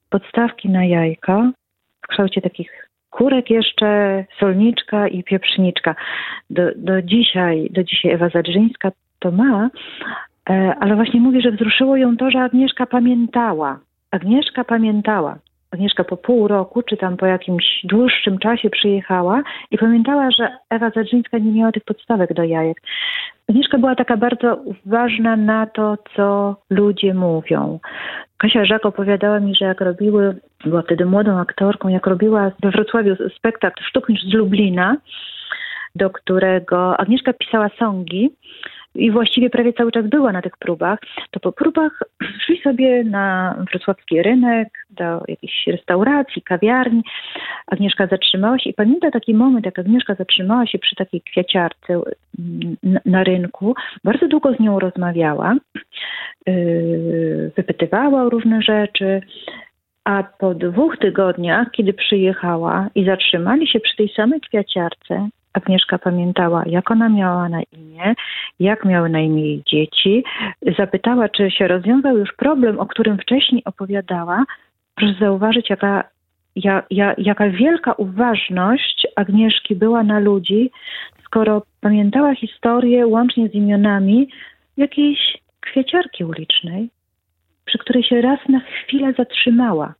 podstawki 0.10 0.70
na 0.70 0.86
jajka 0.86 1.52
w 2.02 2.08
kształcie 2.08 2.41
takich 2.41 2.89
kurek 3.10 3.50
jeszcze, 3.50 4.26
solniczka 4.39 5.08
i 5.08 5.24
pieprzniczka. 5.24 5.96
Do, 6.50 6.62
do 6.76 7.02
dzisiaj, 7.02 7.70
do 7.72 7.84
dzisiaj 7.84 8.12
Ewa 8.12 8.30
Zadrzyńska 8.30 8.91
to 9.25 9.31
ma, 9.31 9.69
e, 10.49 10.75
ale 10.79 10.95
właśnie 10.95 11.19
mówi, 11.21 11.41
że 11.41 11.51
wzruszyło 11.51 11.97
ją 11.97 12.17
to, 12.17 12.31
że 12.31 12.39
Agnieszka 12.39 12.85
pamiętała. 12.85 13.79
Agnieszka 14.11 14.63
pamiętała. 14.63 15.38
Agnieszka 15.71 16.03
po 16.03 16.17
pół 16.17 16.47
roku, 16.47 16.81
czy 16.81 16.97
tam 16.97 17.17
po 17.17 17.25
jakimś 17.25 17.65
dłuższym 17.83 18.38
czasie 18.38 18.69
przyjechała 18.69 19.43
i 19.71 19.77
pamiętała, 19.77 20.31
że 20.31 20.57
Ewa 20.69 20.89
Zadrzyńska 20.89 21.38
nie 21.38 21.51
miała 21.51 21.71
tych 21.71 21.83
podstawek 21.83 22.33
do 22.33 22.43
jajek. 22.43 22.81
Agnieszka 23.49 23.77
była 23.77 23.95
taka 23.95 24.17
bardzo 24.17 24.55
uważna 24.55 25.35
na 25.35 25.65
to, 25.65 25.97
co 26.15 26.55
ludzie 26.69 27.13
mówią. 27.13 27.79
Kasia 28.38 28.65
Żak 28.65 28.85
opowiadała 28.85 29.39
mi, 29.39 29.55
że 29.55 29.65
jak 29.65 29.81
robiły, 29.81 30.35
była 30.63 30.81
wtedy 30.81 31.05
młodą 31.05 31.39
aktorką, 31.39 31.89
jak 31.89 32.07
robiła 32.07 32.51
we 32.63 32.71
Wrocławiu 32.71 33.15
spektakl 33.38 33.83
Sztuknicz 33.83 34.21
z 34.21 34.33
Lublina, 34.33 34.97
do 35.95 36.09
którego 36.09 36.99
Agnieszka 36.99 37.33
pisała 37.33 37.69
songi, 37.79 38.31
i 38.95 39.12
właściwie 39.12 39.49
prawie 39.49 39.73
cały 39.73 39.91
czas 39.91 40.08
była 40.08 40.31
na 40.31 40.41
tych 40.41 40.58
próbach, 40.58 40.99
to 41.31 41.39
po 41.39 41.51
próbach 41.51 42.03
szli 42.45 42.62
sobie 42.62 43.03
na 43.03 43.55
wrocławski 43.71 44.21
rynek, 44.21 44.67
do 44.89 45.21
jakiejś 45.27 45.67
restauracji, 45.67 46.41
kawiarni. 46.41 47.03
Agnieszka 47.67 48.08
zatrzymała 48.08 48.60
się 48.60 48.69
i 48.69 48.73
pamięta 48.73 49.12
taki 49.12 49.34
moment, 49.34 49.65
jak 49.65 49.79
Agnieszka 49.79 50.15
zatrzymała 50.15 50.67
się 50.67 50.79
przy 50.79 50.95
takiej 50.95 51.21
kwiaciarce 51.21 51.93
mm, 51.93 52.75
na 53.05 53.23
rynku, 53.23 53.75
bardzo 54.03 54.27
długo 54.27 54.53
z 54.53 54.60
nią 54.60 54.79
rozmawiała, 54.79 55.55
yy, 56.47 57.51
wypytywała 57.55 58.23
o 58.23 58.29
różne 58.29 58.62
rzeczy, 58.62 59.21
a 60.03 60.23
po 60.23 60.53
dwóch 60.53 60.97
tygodniach, 60.97 61.71
kiedy 61.71 61.93
przyjechała 61.93 62.89
i 62.95 63.05
zatrzymali 63.05 63.67
się 63.67 63.79
przy 63.79 63.95
tej 63.95 64.10
samej 64.10 64.41
kwiaciarce, 64.41 65.29
Agnieszka 65.56 65.98
pamiętała, 65.98 66.63
jak 66.65 66.91
ona 66.91 67.10
miała 67.10 67.50
na 67.50 67.62
imię, 67.72 68.15
jak 68.60 68.86
miały 68.86 69.10
na 69.10 69.20
imię 69.20 69.41
jej 69.41 69.63
dzieci. 69.68 70.24
Zapytała, 70.78 71.30
czy 71.30 71.52
się 71.52 71.68
rozwiązał 71.68 72.18
już 72.18 72.34
problem, 72.34 72.80
o 72.80 72.86
którym 72.86 73.18
wcześniej 73.18 73.63
opowiadała. 73.65 74.46
Proszę 74.96 75.13
zauważyć, 75.20 75.70
jaka, 75.70 76.04
ja, 76.56 76.84
ja, 76.89 77.13
jaka 77.18 77.50
wielka 77.50 77.94
uważność 77.94 79.08
Agnieszki 79.15 79.76
była 79.76 80.04
na 80.04 80.20
ludzi, 80.20 80.72
skoro 81.26 81.62
pamiętała 81.82 82.36
historię 82.36 83.08
łącznie 83.08 83.50
z 83.50 83.54
imionami 83.54 84.30
jakiejś 84.78 85.38
kwieciarki 85.60 86.24
ulicznej, 86.24 86.89
przy 87.65 87.78
której 87.78 88.04
się 88.04 88.22
raz 88.22 88.39
na 88.50 88.60
chwilę 88.60 89.13
zatrzymała. 89.13 89.94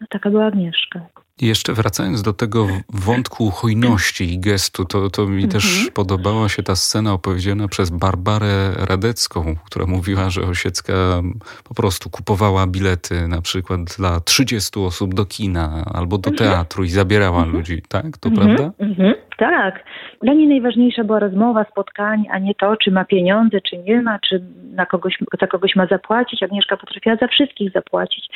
No, 0.00 0.06
taka 0.10 0.30
była 0.30 0.46
Agnieszka. 0.46 1.00
Jeszcze 1.42 1.72
wracając 1.72 2.22
do 2.22 2.32
tego 2.32 2.66
wątku 2.88 3.50
hojności 3.50 4.34
i 4.34 4.38
gestu, 4.38 4.84
to, 4.84 5.10
to 5.10 5.26
mi 5.26 5.48
też 5.48 5.72
mhm. 5.74 5.92
podobała 5.92 6.48
się 6.48 6.62
ta 6.62 6.76
scena 6.76 7.12
opowiedziana 7.12 7.68
przez 7.68 7.90
Barbarę 7.90 8.72
Radecką, 8.76 9.56
która 9.64 9.86
mówiła, 9.86 10.30
że 10.30 10.42
Osiecka 10.42 10.92
po 11.64 11.74
prostu 11.74 12.10
kupowała 12.10 12.66
bilety 12.66 13.28
na 13.28 13.42
przykład 13.42 13.80
dla 13.96 14.20
30 14.20 14.80
osób 14.80 15.14
do 15.14 15.26
kina 15.26 15.84
albo 15.84 16.18
do 16.18 16.30
mhm. 16.30 16.50
teatru 16.50 16.84
i 16.84 16.90
zabierała 16.90 17.38
mhm. 17.38 17.56
ludzi, 17.56 17.82
tak? 17.88 18.18
To 18.18 18.30
prawda? 18.30 18.70
Tak. 19.36 19.84
Dla 20.22 20.34
niej 20.34 20.48
najważniejsza 20.48 21.04
była 21.04 21.18
rozmowa, 21.18 21.64
spotkanie, 21.64 22.24
a 22.30 22.38
nie 22.38 22.54
to, 22.54 22.76
czy 22.76 22.90
ma 22.90 23.04
pieniądze, 23.04 23.60
czy 23.60 23.78
nie 23.78 24.02
ma, 24.02 24.18
czy 24.18 24.42
na 24.74 24.86
kogoś, 24.86 25.18
za 25.40 25.46
kogoś 25.46 25.76
ma 25.76 25.86
zapłacić. 25.86 26.42
Agnieszka 26.42 26.76
potrafiła 26.76 27.16
za 27.16 27.26
wszystkich 27.26 27.70
zapłacić 27.70 28.28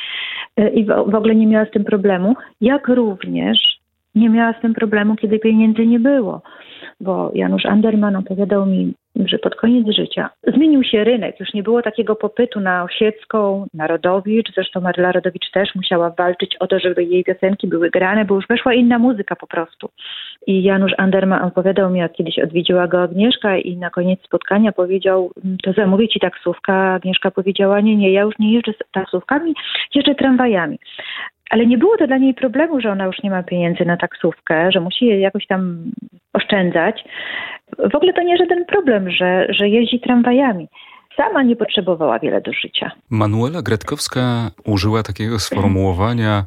e, 0.57 0.69
i 0.69 0.85
w, 0.85 0.87
w 0.87 1.15
ogóle 1.15 1.35
nie 1.35 1.47
miała 1.47 1.65
z 1.65 1.71
tym 1.71 1.83
problemu. 1.83 2.35
Jak 2.61 2.87
również 2.87 3.76
nie 4.17 4.29
miała 4.29 4.53
z 4.53 4.61
tym 4.61 4.73
problemu, 4.73 5.15
kiedy 5.15 5.39
pieniędzy 5.39 5.87
nie 5.87 5.99
było, 5.99 6.41
bo 6.99 7.31
Janusz 7.33 7.65
Anderman 7.65 8.15
opowiadał 8.15 8.65
mi 8.65 8.93
że 9.25 9.39
pod 9.39 9.55
koniec 9.55 9.95
życia 9.95 10.29
zmienił 10.47 10.83
się 10.83 11.03
rynek. 11.03 11.39
Już 11.39 11.53
nie 11.53 11.63
było 11.63 11.81
takiego 11.81 12.15
popytu 12.15 12.59
na 12.59 12.83
Osiecką, 12.83 13.67
Narodowicz. 13.73 14.53
Zresztą 14.55 14.81
Maryla 14.81 15.11
Rodowicz 15.11 15.51
też 15.51 15.75
musiała 15.75 16.09
walczyć 16.09 16.55
o 16.59 16.67
to, 16.67 16.79
żeby 16.79 17.03
jej 17.03 17.23
piosenki 17.23 17.67
były 17.67 17.89
grane, 17.89 18.25
bo 18.25 18.35
już 18.35 18.47
weszła 18.47 18.73
inna 18.73 18.99
muzyka 18.99 19.35
po 19.35 19.47
prostu. 19.47 19.89
I 20.47 20.63
Janusz 20.63 20.91
Anderman 20.97 21.43
opowiadał 21.43 21.89
mi, 21.89 21.99
jak 21.99 22.13
kiedyś 22.13 22.39
odwiedziła 22.39 22.87
go 22.87 23.01
Agnieszka 23.01 23.57
i 23.57 23.77
na 23.77 23.89
koniec 23.89 24.19
spotkania 24.23 24.71
powiedział, 24.71 25.31
to 25.63 25.73
zamówię 25.73 26.07
ci 26.07 26.19
taksówkę. 26.19 26.73
Agnieszka 26.73 27.31
powiedziała, 27.31 27.81
nie, 27.81 27.95
nie, 27.95 28.11
ja 28.11 28.21
już 28.21 28.39
nie 28.39 28.53
jeżdżę 28.53 28.73
taksówkami, 28.91 29.53
jeżdżę 29.95 30.15
tramwajami. 30.15 30.79
Ale 31.49 31.65
nie 31.65 31.77
było 31.77 31.97
to 31.97 32.07
dla 32.07 32.17
niej 32.17 32.33
problemu, 32.33 32.81
że 32.81 32.91
ona 32.91 33.05
już 33.05 33.23
nie 33.23 33.29
ma 33.29 33.43
pieniędzy 33.43 33.85
na 33.85 33.97
taksówkę, 33.97 34.71
że 34.71 34.79
musi 34.79 35.05
je 35.05 35.19
jakoś 35.19 35.47
tam 35.47 35.91
oszczędzać. 36.33 37.03
W 37.91 37.95
ogóle 37.95 38.13
to 38.13 38.21
nie 38.21 38.37
żaden 38.37 38.65
problem, 38.65 39.11
że, 39.11 39.47
że 39.49 39.69
jeździ 39.69 39.99
tramwajami. 39.99 40.67
Sama 41.17 41.43
nie 41.43 41.55
potrzebowała 41.55 42.19
wiele 42.19 42.41
do 42.41 42.53
życia. 42.53 42.91
Manuela 43.09 43.61
Gretkowska 43.61 44.51
użyła 44.65 45.03
takiego 45.03 45.39
sformułowania: 45.39 46.43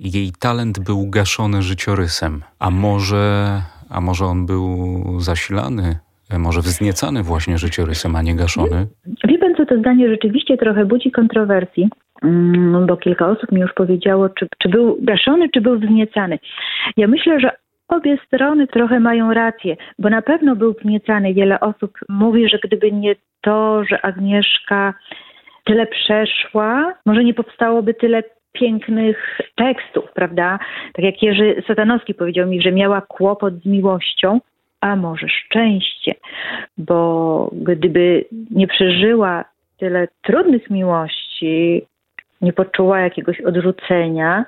jej 0.00 0.32
talent 0.40 0.78
był 0.78 1.10
gaszony 1.10 1.62
życiorysem. 1.62 2.42
A 2.58 2.70
może, 2.70 3.60
a 3.90 4.00
może 4.00 4.24
on 4.24 4.46
był 4.46 4.70
zasilany, 5.20 5.98
może 6.38 6.60
wzniecany 6.60 7.22
właśnie 7.22 7.58
życiorysem, 7.58 8.16
a 8.16 8.22
nie 8.22 8.36
gaszony? 8.36 8.86
Wie 9.28 9.38
pan 9.38 9.54
co, 9.54 9.66
to 9.66 9.78
zdanie 9.78 10.08
rzeczywiście 10.08 10.56
trochę 10.56 10.84
budzi 10.84 11.10
kontrowersji. 11.10 11.88
Mm, 12.22 12.86
bo 12.86 12.96
kilka 12.96 13.28
osób 13.28 13.52
mi 13.52 13.60
już 13.60 13.72
powiedziało, 13.72 14.28
czy, 14.28 14.46
czy 14.58 14.68
był 14.68 14.98
gaszony, 15.00 15.48
czy 15.48 15.60
był 15.60 15.78
wzniecany. 15.78 16.38
Ja 16.96 17.06
myślę, 17.06 17.40
że 17.40 17.50
obie 17.88 18.18
strony 18.26 18.66
trochę 18.66 19.00
mają 19.00 19.34
rację, 19.34 19.76
bo 19.98 20.10
na 20.10 20.22
pewno 20.22 20.56
był 20.56 20.72
wzniecany. 20.72 21.34
Wiele 21.34 21.60
osób 21.60 21.98
mówi, 22.08 22.48
że 22.48 22.58
gdyby 22.64 22.92
nie 22.92 23.14
to, 23.40 23.84
że 23.84 24.04
Agnieszka 24.04 24.94
tyle 25.64 25.86
przeszła, 25.86 26.94
może 27.06 27.24
nie 27.24 27.34
powstałoby 27.34 27.94
tyle 27.94 28.22
pięknych 28.52 29.40
tekstów, 29.56 30.04
prawda? 30.14 30.58
Tak 30.92 31.04
jak 31.04 31.22
Jerzy 31.22 31.62
Satanowski 31.66 32.14
powiedział 32.14 32.48
mi, 32.48 32.62
że 32.62 32.72
miała 32.72 33.00
kłopot 33.00 33.54
z 33.54 33.66
miłością, 33.66 34.40
a 34.80 34.96
może 34.96 35.28
szczęście, 35.28 36.14
bo 36.78 37.50
gdyby 37.52 38.24
nie 38.50 38.66
przeżyła 38.66 39.44
tyle 39.78 40.08
trudnych 40.22 40.70
miłości, 40.70 41.86
nie 42.40 42.52
poczuła 42.52 43.00
jakiegoś 43.00 43.40
odrzucenia, 43.40 44.44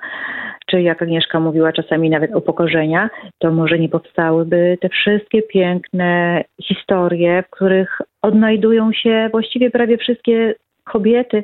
czy 0.65 0.81
jak 0.81 1.01
Agnieszka 1.01 1.39
mówiła 1.39 1.73
czasami 1.73 2.09
nawet 2.09 2.35
upokorzenia, 2.35 3.09
to 3.39 3.51
może 3.51 3.79
nie 3.79 3.89
powstałyby 3.89 4.77
te 4.81 4.89
wszystkie 4.89 5.41
piękne 5.41 6.43
historie, 6.63 7.43
w 7.47 7.49
których 7.49 8.01
odnajdują 8.21 8.93
się 8.93 9.29
właściwie 9.31 9.71
prawie 9.71 9.97
wszystkie 9.97 10.55
kobiety, 10.83 11.43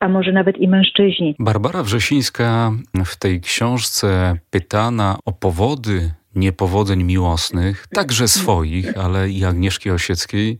a 0.00 0.08
może 0.08 0.32
nawet 0.32 0.58
i 0.58 0.68
mężczyźni. 0.68 1.36
Barbara 1.38 1.82
Wrzesińska 1.82 2.70
w 3.04 3.18
tej 3.18 3.40
książce 3.40 4.34
pytana 4.50 5.16
o 5.24 5.32
powody 5.32 6.00
niepowodzeń 6.34 7.02
miłosnych, 7.02 7.86
także 7.94 8.28
swoich, 8.28 8.98
ale 8.98 9.30
i 9.30 9.44
Agnieszki 9.44 9.90
Osieckiej, 9.90 10.58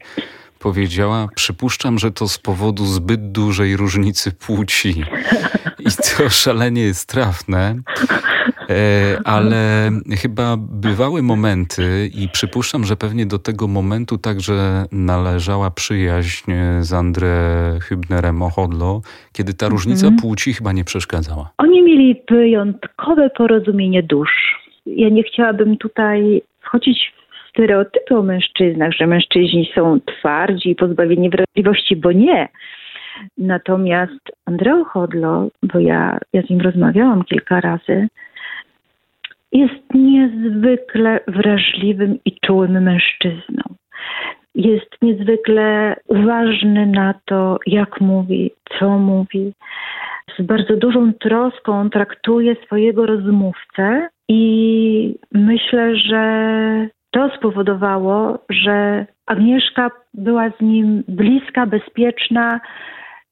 powiedziała: 0.58 1.28
Przypuszczam, 1.34 1.98
że 1.98 2.10
to 2.10 2.28
z 2.28 2.38
powodu 2.38 2.84
zbyt 2.84 3.32
dużej 3.32 3.76
różnicy 3.76 4.32
płci. 4.32 5.04
I 5.78 5.84
to 5.84 6.30
szalenie 6.44 6.82
jest 6.82 7.08
trafne. 7.08 7.76
E, 8.70 9.18
ale 9.24 9.90
chyba 10.22 10.56
bywały 10.58 11.22
momenty 11.22 12.10
i 12.14 12.28
przypuszczam, 12.28 12.84
że 12.84 12.96
pewnie 12.96 13.26
do 13.26 13.38
tego 13.38 13.68
momentu 13.68 14.18
także 14.18 14.84
należała 14.92 15.70
przyjaźń 15.70 16.52
z 16.80 16.92
André 16.92 17.34
Hübnerem 17.78 18.44
Ochodlo, 18.44 19.00
kiedy 19.32 19.54
ta 19.54 19.68
różnica 19.68 20.06
mm. 20.06 20.18
płci 20.18 20.54
chyba 20.54 20.72
nie 20.72 20.84
przeszkadzała. 20.84 21.50
Oni 21.58 21.82
mieli 21.82 22.22
wyjątkowe 22.30 23.30
porozumienie 23.30 24.02
dusz. 24.02 24.60
Ja 24.86 25.08
nie 25.08 25.22
chciałabym 25.22 25.76
tutaj 25.76 26.42
wchodzić 26.60 27.12
stereotypy 27.56 28.16
o 28.16 28.22
mężczyznach, 28.22 28.92
że 28.92 29.06
mężczyźni 29.06 29.70
są 29.74 30.00
twardzi 30.00 30.70
i 30.70 30.76
pozbawieni 30.76 31.30
wrażliwości, 31.30 31.96
bo 31.96 32.12
nie. 32.12 32.48
Natomiast 33.38 34.20
Andreo 34.46 34.84
Chodlo, 34.84 35.48
bo 35.62 35.78
ja, 35.78 36.18
ja 36.32 36.42
z 36.42 36.50
nim 36.50 36.60
rozmawiałam 36.60 37.24
kilka 37.24 37.60
razy, 37.60 38.08
jest 39.52 39.94
niezwykle 39.94 41.20
wrażliwym 41.28 42.18
i 42.24 42.32
czułym 42.46 42.82
mężczyzną. 42.82 43.62
jest 44.54 45.02
niezwykle 45.02 45.96
uważny 46.08 46.86
na 46.86 47.14
to, 47.24 47.58
jak 47.66 48.00
mówi, 48.00 48.50
co 48.78 48.98
mówi. 48.98 49.52
Z 50.38 50.42
bardzo 50.42 50.76
dużą 50.76 51.12
troską 51.12 51.90
traktuje 51.90 52.56
swojego 52.64 53.06
rozmówcę 53.06 54.08
i 54.28 55.14
myślę, 55.32 55.96
że 55.96 56.22
to 57.16 57.30
spowodowało, 57.36 58.38
że 58.48 59.06
Agnieszka 59.26 59.90
była 60.14 60.50
z 60.50 60.60
nim 60.60 61.04
bliska, 61.08 61.66
bezpieczna, 61.66 62.60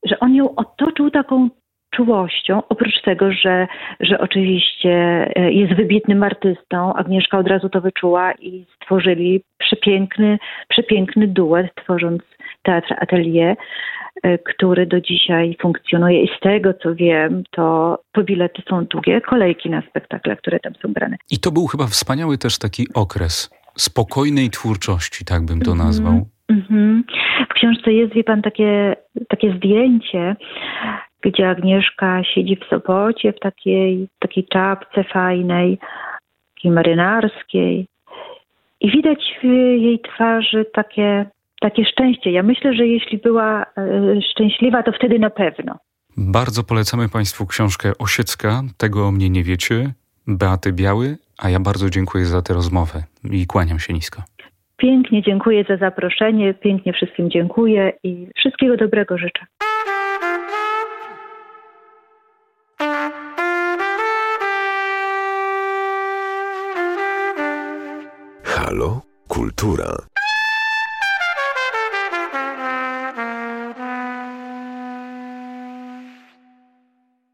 że 0.05 0.21
on 0.21 0.35
ją 0.35 0.55
otoczył 0.55 1.11
taką 1.11 1.49
czułością, 1.95 2.63
oprócz 2.69 3.03
tego, 3.03 3.33
że, 3.33 3.67
że 4.01 4.21
oczywiście 4.21 4.91
e, 5.37 5.53
jest 5.53 5.75
wybitnym 5.75 6.23
artystą, 6.23 6.95
Agnieszka 6.95 7.39
od 7.39 7.49
razu 7.49 7.69
to 7.69 7.81
wyczuła 7.81 8.33
i 8.33 8.67
stworzyli 8.77 9.43
przepiękny, 9.59 10.39
przepiękny 10.69 11.29
duet, 11.29 11.75
tworząc 11.75 12.23
teatr 12.63 12.95
Atelier, 13.01 13.57
e, 14.23 14.39
który 14.39 14.87
do 14.87 15.01
dzisiaj 15.01 15.57
funkcjonuje. 15.63 16.23
I 16.23 16.29
z 16.37 16.41
tego 16.41 16.75
co 16.75 16.95
wiem, 16.95 17.43
to 17.51 17.99
po 18.13 18.23
bilety 18.23 18.63
są 18.69 18.85
długie. 18.85 19.21
Kolejki 19.21 19.71
na 19.71 19.83
spektakle, 19.83 20.37
które 20.37 20.61
tam 20.61 20.73
są 20.83 20.93
brane. 20.93 21.17
I 21.31 21.39
to 21.39 21.53
był 21.53 21.67
chyba 21.67 21.87
wspaniały 21.87 22.39
też 22.39 22.59
taki 22.59 22.87
okres 22.95 23.64
spokojnej 23.79 24.51
twórczości, 24.51 25.25
tak 25.25 25.45
bym 25.45 25.61
to 25.61 25.71
mhm. 25.71 25.87
nazwał. 25.89 26.27
Mm-hmm. 26.53 27.03
W 27.51 27.55
książce 27.55 27.93
jest, 27.93 28.15
wie 28.15 28.25
pan, 28.25 28.43
takie, 28.43 28.97
takie 29.29 29.57
zdjęcie, 29.57 30.37
gdzie 31.23 31.49
Agnieszka 31.49 32.23
siedzi 32.35 32.57
w 32.57 32.69
Sopocie 32.71 33.33
w 33.33 33.41
takiej, 33.41 34.09
takiej 34.19 34.47
czapce 34.53 35.05
fajnej, 35.05 35.79
takiej 36.55 36.71
marynarskiej. 36.71 37.87
I 38.81 38.91
widać 38.91 39.39
w 39.43 39.45
jej 39.83 40.01
twarzy 40.01 40.65
takie, 40.75 41.27
takie 41.61 41.85
szczęście. 41.85 42.31
Ja 42.31 42.43
myślę, 42.43 42.75
że 42.75 42.87
jeśli 42.87 43.19
była 43.19 43.63
e, 43.63 43.67
szczęśliwa, 44.33 44.83
to 44.83 44.93
wtedy 44.93 45.19
na 45.19 45.31
pewno. 45.31 45.79
Bardzo 46.17 46.65
polecamy 46.65 47.09
Państwu 47.09 47.47
książkę 47.47 47.93
Osiecka, 47.99 48.63
tego 48.77 49.07
o 49.07 49.13
mnie 49.13 49.31
nie 49.31 49.45
wiecie, 49.45 49.95
Beaty 50.27 50.73
Biały, 50.73 51.17
a 51.39 51.51
ja 51.51 51.61
bardzo 51.61 51.91
dziękuję 51.91 52.25
za 52.25 52.43
tę 52.43 52.55
rozmowę 52.55 53.03
i 53.31 53.47
kłaniam 53.47 53.79
się 53.79 53.93
nisko. 53.93 54.23
Pięknie 54.77 55.23
dziękuję 55.23 55.65
za 55.69 55.77
zaproszenie, 55.77 56.55
pięknie 56.55 56.93
wszystkim 56.93 57.31
dziękuję 57.31 57.93
i 58.03 58.29
wszystkiego 58.37 58.77
dobrego 58.77 59.19
życzę. 59.19 59.47
Halo? 68.45 69.01
Kultura. 69.29 70.14